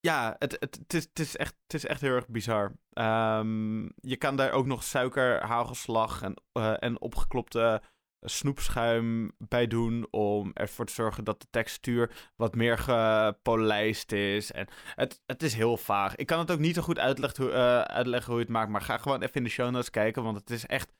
[0.00, 2.72] ja, het, het, het, is, het, is echt, het is echt heel erg bizar.
[2.92, 7.82] Ehm, je kan daar ook nog suiker, hagelslag en, eh, en opgeklopte
[8.20, 14.52] snoepschuim bij doen om ervoor te zorgen dat de textuur wat meer gepolijst is.
[14.52, 16.16] En het, het is heel vaag.
[16.16, 18.70] Ik kan het ook niet zo goed uitleggen hoe, uh, uitleggen hoe je het maakt,
[18.70, 20.92] maar ga gewoon even in de show notes kijken, want het is echt,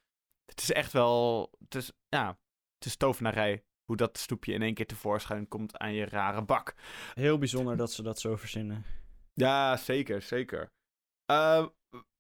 [0.45, 2.39] het is echt wel, het is, ja,
[2.75, 6.75] het is tovenarij hoe dat snoepje in één keer tevoorschijn komt aan je rare bak.
[7.15, 8.85] Heel bijzonder dat ze dat zo verzinnen.
[9.33, 10.73] Ja, zeker, zeker.
[11.31, 11.67] Uh,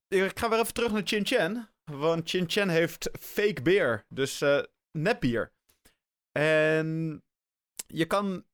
[0.08, 1.68] ik ga weer even terug naar Chin Chen.
[1.84, 4.04] Want Chin Chen heeft fake beer.
[4.08, 4.62] Dus uh,
[4.98, 5.52] nepbier.
[6.32, 7.22] En
[7.86, 8.44] je kan,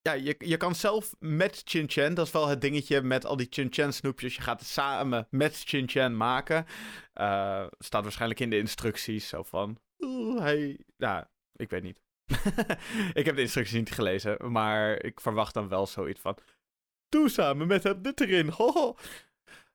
[0.00, 3.36] ja, je, je kan zelf met Chin Chen, dat is wel het dingetje met al
[3.36, 4.34] die Chin Chen snoepjes.
[4.34, 6.66] Je gaat het samen met Chin Chen maken.
[7.14, 9.78] Uh, staat waarschijnlijk in de instructies zo van.
[9.98, 12.03] Oeh, hij, ja, ik weet niet.
[13.20, 16.36] ik heb de instructies niet gelezen, maar ik verwacht dan wel zoiets van.
[17.08, 18.48] Doe samen met het dit erin.
[18.56, 18.96] Ho,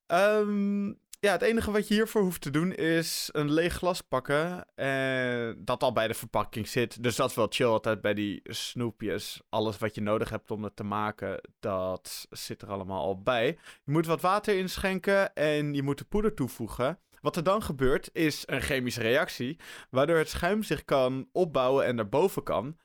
[0.08, 4.66] um, ja, het enige wat je hiervoor hoeft te doen is een leeg glas pakken.
[4.76, 7.04] En dat al bij de verpakking zit.
[7.04, 9.42] Dus dat is wel chill altijd bij die snoepjes.
[9.50, 13.58] Alles wat je nodig hebt om het te maken, dat zit er allemaal al bij.
[13.84, 17.00] Je moet wat water inschenken en je moet de poeder toevoegen.
[17.22, 19.60] Wat er dan gebeurt is een chemische reactie,
[19.90, 22.78] waardoor het schuim zich kan opbouwen en naar boven kan.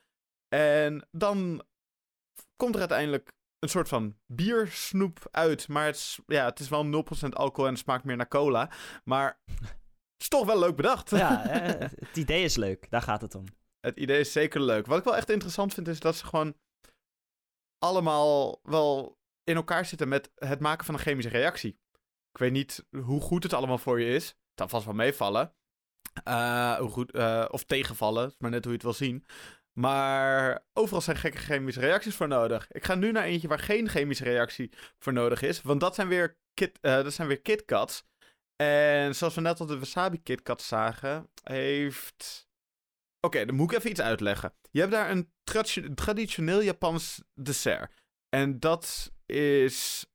[0.47, 1.63] En dan
[2.55, 5.67] komt er uiteindelijk een soort van biersnoep uit.
[5.67, 8.71] Maar het is, ja, het is wel 0% alcohol en smaakt meer naar cola.
[9.03, 11.09] Maar het is toch wel leuk bedacht.
[11.09, 11.41] Ja,
[12.05, 12.89] het idee is leuk.
[12.89, 13.45] Daar gaat het om.
[13.79, 14.85] Het idee is zeker leuk.
[14.85, 16.55] Wat ik wel echt interessant vind, is dat ze gewoon
[17.77, 21.79] allemaal wel in elkaar zitten met het maken van een chemische reactie.
[22.35, 24.27] Ik weet niet hoe goed het allemaal voor je is.
[24.27, 25.55] Het zal vast wel meevallen.
[26.27, 29.25] Uh, hoe goed, uh, of tegenvallen, maar net hoe je het wil zien.
[29.79, 32.71] Maar overal zijn gekke chemische reacties voor nodig.
[32.71, 35.61] Ik ga nu naar eentje waar geen chemische reactie voor nodig is.
[35.61, 38.03] Want dat zijn weer, kit, uh, dat zijn weer KitKats.
[38.55, 42.49] En zoals we net al de Wasabi KitKat zagen, heeft...
[43.19, 44.53] Oké, dan moet ik even iets uitleggen.
[44.71, 45.63] Je hebt daar een tra
[45.95, 47.93] traditioneel Japans dessert.
[48.29, 50.05] En dat is...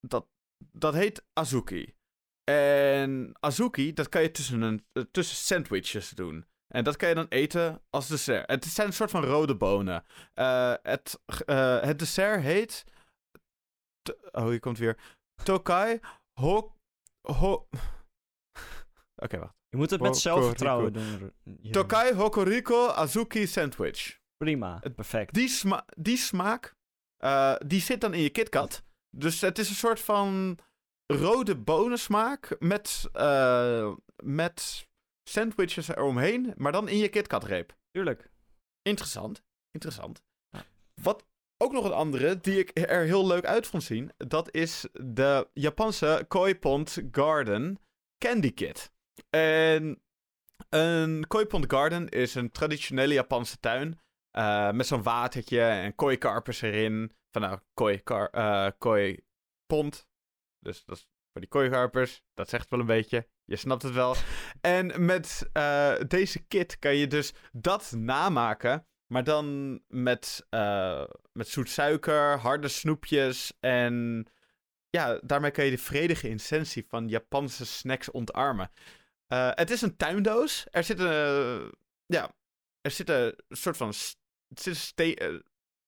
[0.00, 0.26] Dat,
[0.72, 1.94] dat heet azuki.
[2.44, 6.46] En azuki, dat kan je tussen, een, tussen sandwiches doen.
[6.74, 8.50] En dat kan je dan eten als dessert.
[8.50, 10.04] Het zijn een soort van rode bonen.
[10.34, 12.84] Uh, het, uh, het dessert heet.
[14.32, 14.98] Oh, hier komt weer.
[15.42, 16.00] Tokai
[16.40, 16.76] Ho.
[17.20, 17.52] ho...
[17.52, 17.68] Oké,
[19.16, 19.56] okay, wacht.
[19.68, 21.32] Je moet het met zelfvertrouwen doen.
[21.70, 24.18] Tokai Hokoriko Azuki Sandwich.
[24.36, 25.34] Prima, perfect.
[25.34, 26.74] Die, sma die smaak,
[27.24, 28.82] uh, die zit dan in je KitKat.
[29.10, 30.58] Dus het is een soort van
[31.06, 33.08] rode bonensmaak met,
[34.22, 34.88] met
[35.30, 37.76] sandwiches eromheen, maar dan in je KitKat-reep.
[37.90, 38.30] Tuurlijk.
[38.82, 39.42] Interessant.
[39.70, 40.22] Interessant.
[41.02, 44.86] Wat ook nog een andere die ik er heel leuk uit vond zien, dat is
[44.92, 47.78] de Japanse Koi Pond Garden
[48.18, 48.92] Candy Kit.
[49.30, 50.02] En
[50.68, 54.00] een Koi Pond Garden is een traditionele Japanse tuin
[54.38, 57.12] uh, met zo'n watertje en kooikarpers erin.
[57.30, 59.24] Van nou, koi, kar, uh, koi
[59.66, 60.08] pond.
[60.58, 62.22] Dus dat is voor die kooikarpers.
[62.34, 63.28] Dat zegt wel een beetje.
[63.44, 64.16] Je snapt het wel.
[64.60, 68.86] En met uh, deze kit kan je dus dat namaken.
[69.06, 73.52] Maar dan met, uh, met zoet suiker, harde snoepjes.
[73.60, 74.26] En
[74.90, 78.70] ja, daarmee kan je de vredige essentie van Japanse snacks ontarmen.
[79.28, 80.66] Uh, het is een tuindoos.
[80.70, 81.74] Er zit een.
[82.06, 82.34] ja,
[82.80, 83.92] er zit een soort van.
[83.92, 85.42] Zit een ste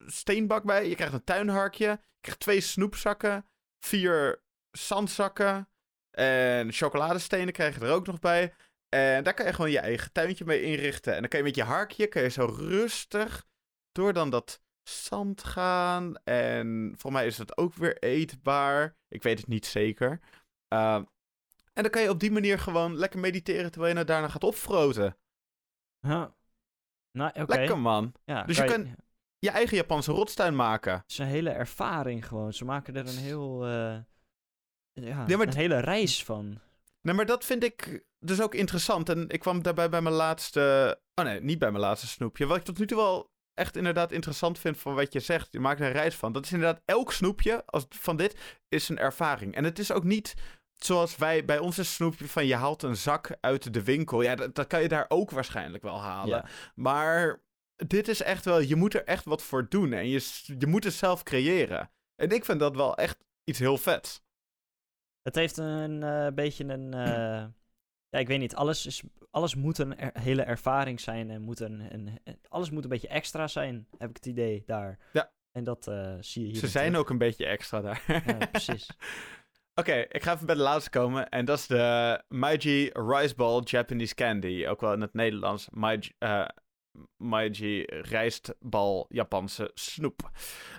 [0.07, 0.89] steenbak bij.
[0.89, 1.87] Je krijgt een tuinharkje.
[1.87, 3.47] Je krijgt twee snoepzakken.
[3.79, 5.69] Vier zandzakken.
[6.11, 8.55] En chocoladestenen krijg je er ook nog bij.
[8.89, 11.15] En daar kan je gewoon je eigen tuintje mee inrichten.
[11.15, 13.47] En dan kan je met je harkje kan je zo rustig
[13.93, 16.17] door dan dat zand gaan.
[16.25, 18.97] En voor mij is het ook weer eetbaar.
[19.09, 20.21] Ik weet het niet zeker.
[20.69, 20.95] Uh,
[21.73, 24.45] en dan kan je op die manier gewoon lekker mediteren terwijl je nou daarna gaat
[24.45, 25.17] opfroten.
[26.01, 26.35] Ja.
[27.13, 27.57] Nou, okay.
[27.59, 28.13] Lekker man.
[28.25, 28.97] Ja, dus je kan
[29.41, 29.51] je...
[29.51, 30.93] eigen Japanse rotstuin maken.
[30.93, 32.53] Het is een hele ervaring gewoon.
[32.53, 33.69] Ze maken er een heel...
[33.69, 33.97] Uh
[34.93, 36.61] ja, nee, maar een hele reis van.
[37.01, 39.09] Nee, maar dat vind ik dus ook interessant.
[39.09, 40.99] En ik kwam daarbij bij mijn laatste...
[41.15, 42.47] Oh nee, niet bij mijn laatste snoepje.
[42.47, 45.49] Wat ik tot nu toe wel echt inderdaad interessant vind van wat je zegt.
[45.51, 46.33] Je maakt er een reis van.
[46.33, 49.55] Dat is inderdaad elk snoepje als van dit is een ervaring.
[49.55, 50.35] En het is ook niet
[50.73, 54.23] zoals wij bij ons een snoepje van je haalt een zak uit de winkel.
[54.23, 56.37] Ja, dat, dat kan je daar ook waarschijnlijk wel halen.
[56.37, 56.49] Ja.
[56.75, 57.43] Maar
[57.87, 59.93] dit is echt wel, je moet er echt wat voor doen.
[59.93, 61.91] En je, je moet het zelf creëren.
[62.15, 64.23] En ik vind dat wel echt iets heel vets.
[65.23, 66.95] Het heeft een uh, beetje een.
[66.95, 67.45] Uh,
[68.13, 68.55] ja, ik weet niet.
[68.55, 71.31] Alles, is, alles moet een er, hele ervaring zijn.
[71.31, 72.19] En moet een, een,
[72.49, 74.99] alles moet een beetje extra zijn, heb ik het idee daar.
[75.13, 75.33] Ja.
[75.53, 76.59] En dat eh, zie je hier.
[76.59, 77.01] Ze zijn terug.
[77.01, 78.23] ook een beetje extra daar.
[78.27, 78.91] Ja, precies.
[79.75, 81.29] Oké, ik ga even bij de laatste komen.
[81.29, 84.67] En dat is de Maiji Rice Ball Japanese Candy.
[84.67, 86.49] Ook wel in het Nederlands Maiji, eh,
[87.17, 90.31] Maiji Rijstbal Japanse snoep.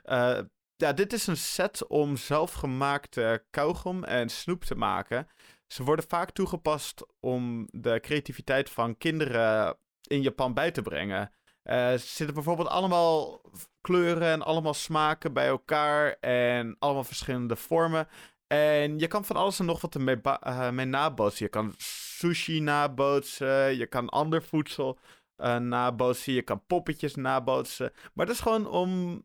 [0.03, 0.39] Eh,
[0.75, 5.27] ja, dit is een set om zelfgemaakte kauwgom en snoep te maken.
[5.67, 11.31] Ze worden vaak toegepast om de creativiteit van kinderen in Japan bij te brengen.
[11.63, 13.41] Eh, er zitten bijvoorbeeld allemaal
[13.81, 18.07] kleuren en allemaal smaken bij elkaar en allemaal verschillende vormen.
[18.47, 21.45] En je kan van alles en nog wat ermee eh, mee nabootsen.
[21.45, 24.99] Je kan sushi nabootsen, je kan ander voedsel
[25.41, 27.91] eh, nabootsen, je kan poppetjes nabootsen.
[28.13, 29.23] Maar dat is gewoon om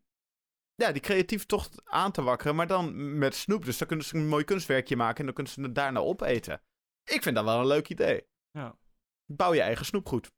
[0.75, 3.65] ja, die creatieve tocht aan te wakkeren, maar dan met snoep.
[3.65, 6.63] Dus dan kunnen ze een mooi kunstwerkje maken en dan kunnen ze het daarna opeten.
[7.05, 8.27] Ik vind dat wel een leuk idee.
[8.51, 8.79] Ja.
[9.25, 10.33] Bouw je eigen snoepgoed.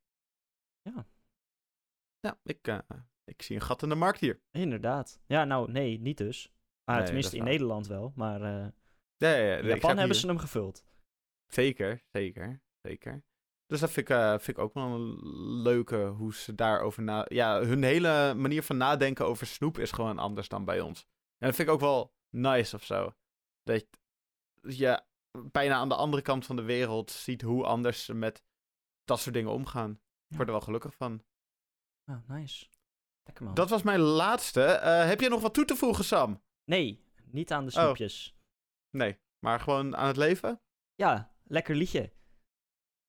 [0.81, 1.07] Ja.
[2.19, 2.79] Ja, ik, eh,
[3.23, 4.41] ik zie een gat in de markt hier.
[4.51, 5.19] Inderdaad.
[5.25, 6.51] Ja, nou, nee, niet dus.
[6.83, 7.51] Maar Nee, tenminste in waar.
[7.51, 8.11] Nederland wel.
[8.15, 8.67] Maar eh
[9.17, 10.85] Ja, ja, ja, in Japan heb hebben ze hem gevuld.
[11.47, 13.23] Zeker, zeker, zeker.
[13.69, 15.19] Dus dat vind ik, eh, vind ik ook wel een
[15.61, 17.25] leuke hoe ze daarover na...
[17.27, 21.01] Ja, hun hele manier van nadenken over snoep is gewoon anders dan bij ons.
[21.37, 23.13] En dat vind ik ook wel nice of zo.
[23.63, 23.85] Dat
[24.61, 25.01] je
[25.51, 28.43] bijna aan de andere kant van de wereld ziet hoe anders ze met
[29.03, 29.91] dat soort dingen omgaan.
[29.91, 29.97] Ik
[30.27, 30.35] Ja.
[30.35, 31.23] word er wel gelukkig van.
[32.05, 32.67] Ah, nice.
[33.23, 33.53] Lekker man.
[33.53, 34.63] Dat was mijn laatste.
[34.63, 36.41] Eh, heb je nog wat toe te voegen, Sam?
[36.65, 37.81] Nee, niet aan de Oh.
[37.83, 38.35] snoepjes.
[38.89, 40.61] Nee, maar gewoon aan het leven?
[40.95, 42.13] Ja, lekker liedje.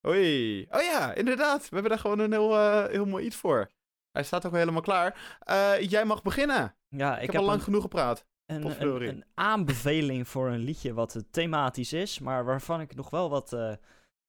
[0.07, 0.65] Oei.
[0.69, 1.61] Oh ja, inderdaad.
[1.61, 3.69] We hebben daar gewoon een heel, eh, heel mooi iets voor.
[4.11, 5.37] Hij staat ook helemaal klaar.
[5.39, 6.75] Eh, jij mag beginnen.
[6.89, 8.25] Ja, Ik, ik, heb al lang een, genoeg gepraat.
[8.45, 13.09] een, een, een aanbeveling voor een liedje wat eh, thematisch is, maar waarvan ik nog
[13.09, 13.55] wel wat,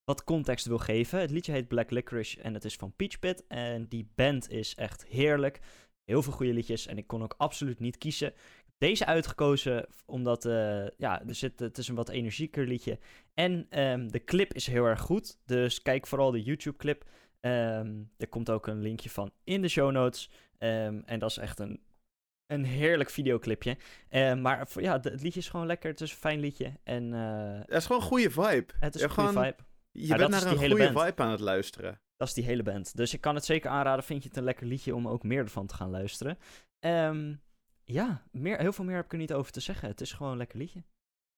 [0.04, 1.20] wat context wil geven.
[1.20, 3.44] Het liedje heet Black Licorice en het is van Peach Pit.
[3.46, 5.60] En die band is echt heerlijk.
[6.04, 8.34] Heel veel goede liedjes en ik kon ook absoluut niet kiezen.
[8.82, 12.98] Deze uitgekozen omdat eh, ja, er zit, het is een wat energieker liedje.
[13.34, 15.38] En ehm, de clip is heel erg goed.
[15.46, 17.04] Dus kijk vooral de YouTube-clip.
[17.40, 20.30] Ehm, er komt ook een linkje van in de show notes.
[20.58, 21.80] Ehm, en dat is echt een,
[22.46, 23.76] een heerlijk videoclipje.
[24.40, 25.90] Maar ja, de- het liedje is gewoon lekker.
[25.90, 26.72] Het is een fijn liedje.
[26.84, 28.72] En eh, Het is gewoon een goede vibe.
[28.78, 29.56] het is Ja, een goede gewoon- vibe.
[29.92, 31.00] Je Ja, bent naar een goede band.
[31.06, 32.00] vibe aan het luisteren.
[32.16, 32.96] Dat is die hele band.
[32.96, 34.04] Dus ik kan het zeker aanraden.
[34.04, 36.38] Vind je het een lekker liedje om ook meer ervan te gaan luisteren.
[36.78, 37.34] Ehm,
[37.84, 39.88] ja, meer, heel veel meer heb ik er niet over te zeggen.
[39.88, 40.84] Het is gewoon een lekker liedje.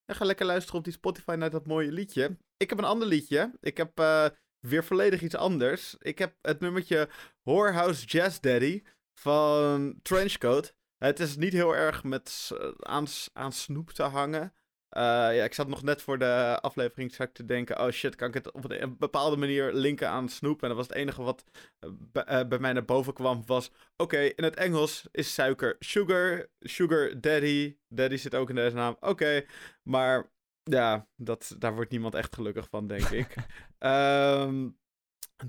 [0.06, 2.36] Ga lekker luisteren op die Spotify naar dat mooie liedje.
[2.56, 3.52] Ik heb een ander liedje.
[3.60, 4.26] Ik heb eh,
[4.60, 5.96] weer volledig iets anders.
[5.98, 7.08] Ik heb het nummertje
[7.42, 8.82] Whorehouse Jazz Daddy
[9.20, 10.74] van Trenchcoat.
[10.96, 14.54] Het is niet heel erg met s- aan, aan snoep te hangen.
[14.94, 15.02] Eh,
[15.36, 17.80] ja, ik zat nog net voor de aflevering zat te denken...
[17.80, 20.62] oh shit, kan ik het op een bepaalde manier linken aan snoep?
[20.62, 21.44] En dat was het enige wat
[21.78, 23.70] eh, bij- eh, bij mij naar boven kwam, was...
[23.96, 27.76] Oké, in het Engels is suiker sugar, sugar daddy.
[27.88, 28.96] Daddy zit ook in deze naam.
[29.00, 29.44] Oké,
[29.82, 30.32] maar
[30.62, 33.34] ja, dat, daar wordt niemand echt gelukkig van, denk ik.
[33.78, 34.68] Ehm,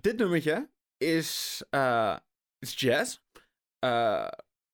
[0.02, 1.64] dit nummertje is,
[2.60, 3.20] is jazz.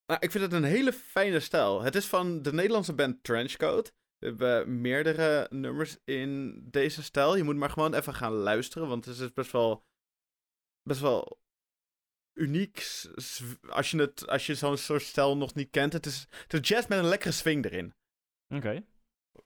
[0.05, 1.82] Nou, ik vind het een hele fijne stijl.
[1.82, 3.93] Het is van de Nederlandse band Trenchcoat.
[4.22, 7.36] We hebben meerdere nummers in deze stijl.
[7.36, 9.86] Je moet maar gewoon even gaan luisteren, want het is best wel,
[10.84, 11.39] best wel
[12.34, 12.76] uniek.
[13.69, 15.93] Als je, het, als je zo'n soort stijl nog niet kent.
[15.93, 17.93] Het is, het is jazz met een lekkere swing erin.
[18.49, 18.84] Oké.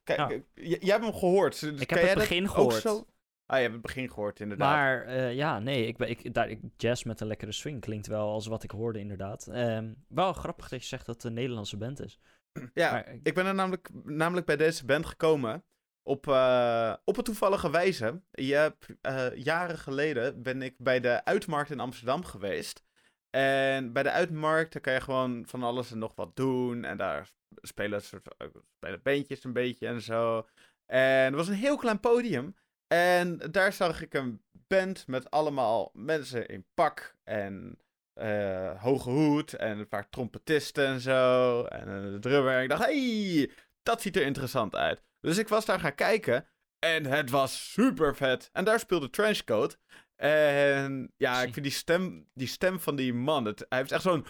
[0.03, 0.30] Kijk, Ja.
[0.30, 1.59] eh, jij hebt hem gehoord.
[1.59, 2.82] Dus Ik heb het begin gehoord.
[2.82, 3.05] zo?
[3.45, 4.69] Ah, je hebt het begin gehoord, inderdaad.
[4.73, 8.07] Maar eh, ja, nee, ik, ben- ik, daar, ik, jazz met een lekkere swing klinkt
[8.07, 9.47] wel als wat ik hoorde inderdaad.
[9.47, 12.19] Ehm, wel grappig dat je zegt dat het een Nederlandse band is.
[12.73, 15.63] ja, Maar ik- ben er namelijk, namelijk bij deze band gekomen
[16.03, 18.21] op, eh, op een toevallige wijze.
[18.31, 22.83] Je hebt, eh, jaren geleden ben ik bij de Uitmarkt in Amsterdam geweest.
[23.29, 26.83] En bij de Uitmarkt daar kan je gewoon van alles en nog wat doen.
[26.83, 27.29] En daar
[27.61, 30.47] spelen, soort, eh, spelen bandjes een beetje en zo.
[30.85, 32.55] En er was een heel klein podium.
[32.87, 37.79] En daar zag ik een band met allemaal mensen in pak en
[38.16, 41.63] eh, hoge hoed en een paar trompetisten en zo.
[41.63, 42.55] En een drummer.
[42.55, 43.51] En ik dacht, hey,
[43.84, 45.03] dat ziet er interessant uit.
[45.20, 46.47] Dus ik was daar gaan kijken.
[46.80, 48.49] En het was super vet.
[48.53, 49.80] En daar speelde Trenchcoat.
[50.16, 53.45] En ja, ik vind die stem, die stem van die man.
[53.45, 54.26] Het, hij heeft echt zo'n.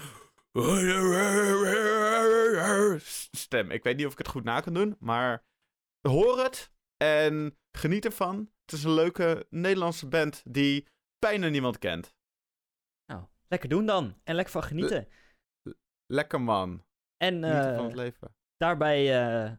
[3.32, 3.72] Stem.
[3.72, 4.96] Ik weet niet of ik het goed na kan doen.
[5.00, 5.44] Maar
[6.02, 6.72] hoor het.
[6.98, 8.52] En geniet ervan.
[8.62, 10.88] Het is een leuke Nederlandse band die
[11.20, 12.15] bijna niemand kent.
[13.62, 14.20] Lekker doen dan.
[14.24, 15.08] En lekker van genieten.
[16.06, 16.86] Lekker man.
[17.18, 18.36] En Genieten eh, van het leven.
[18.58, 19.52] daarbij eh,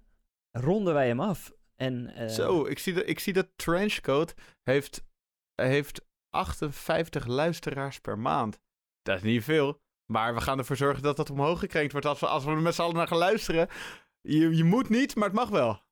[0.51, 1.53] ronden wij hem af.
[1.77, 5.05] En, eh, Zo, ik zie, dat, ik zie dat Trenchcoat heeft,
[5.55, 8.61] heeft 58 luisteraars per maand.
[9.03, 9.81] Dat is niet veel.
[10.13, 12.57] Maar we gaan ervoor zorgen dat dat omhoog gekrenkt wordt als we, als we er
[12.57, 13.69] met z'n allen naar gaan luisteren.
[14.21, 15.86] Je, je moet niet, maar het mag wel.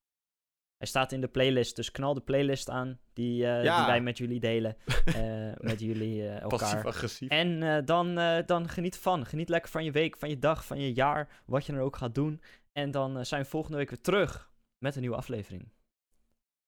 [0.84, 3.76] Hij staat in de playlist, dus knal de playlist aan die, eh, Ja.
[3.76, 4.76] die wij met jullie delen.
[5.04, 6.58] eh, met jullie eh, elkaar.
[6.58, 7.28] Passief-agressief.
[7.28, 8.14] En dan,
[8.46, 9.26] dan geniet ervan.
[9.26, 11.42] Geniet lekker van je week, van je dag, van je jaar.
[11.46, 12.42] Wat je er ook gaat doen.
[12.72, 15.72] En dan zijn we volgende week weer terug met een nieuwe aflevering.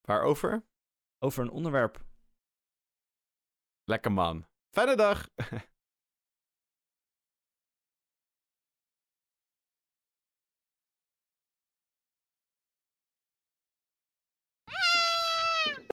[0.00, 0.64] Waarover?
[1.18, 2.04] Over een onderwerp.
[3.84, 4.46] Lekker man.
[4.70, 5.28] Fijne dag.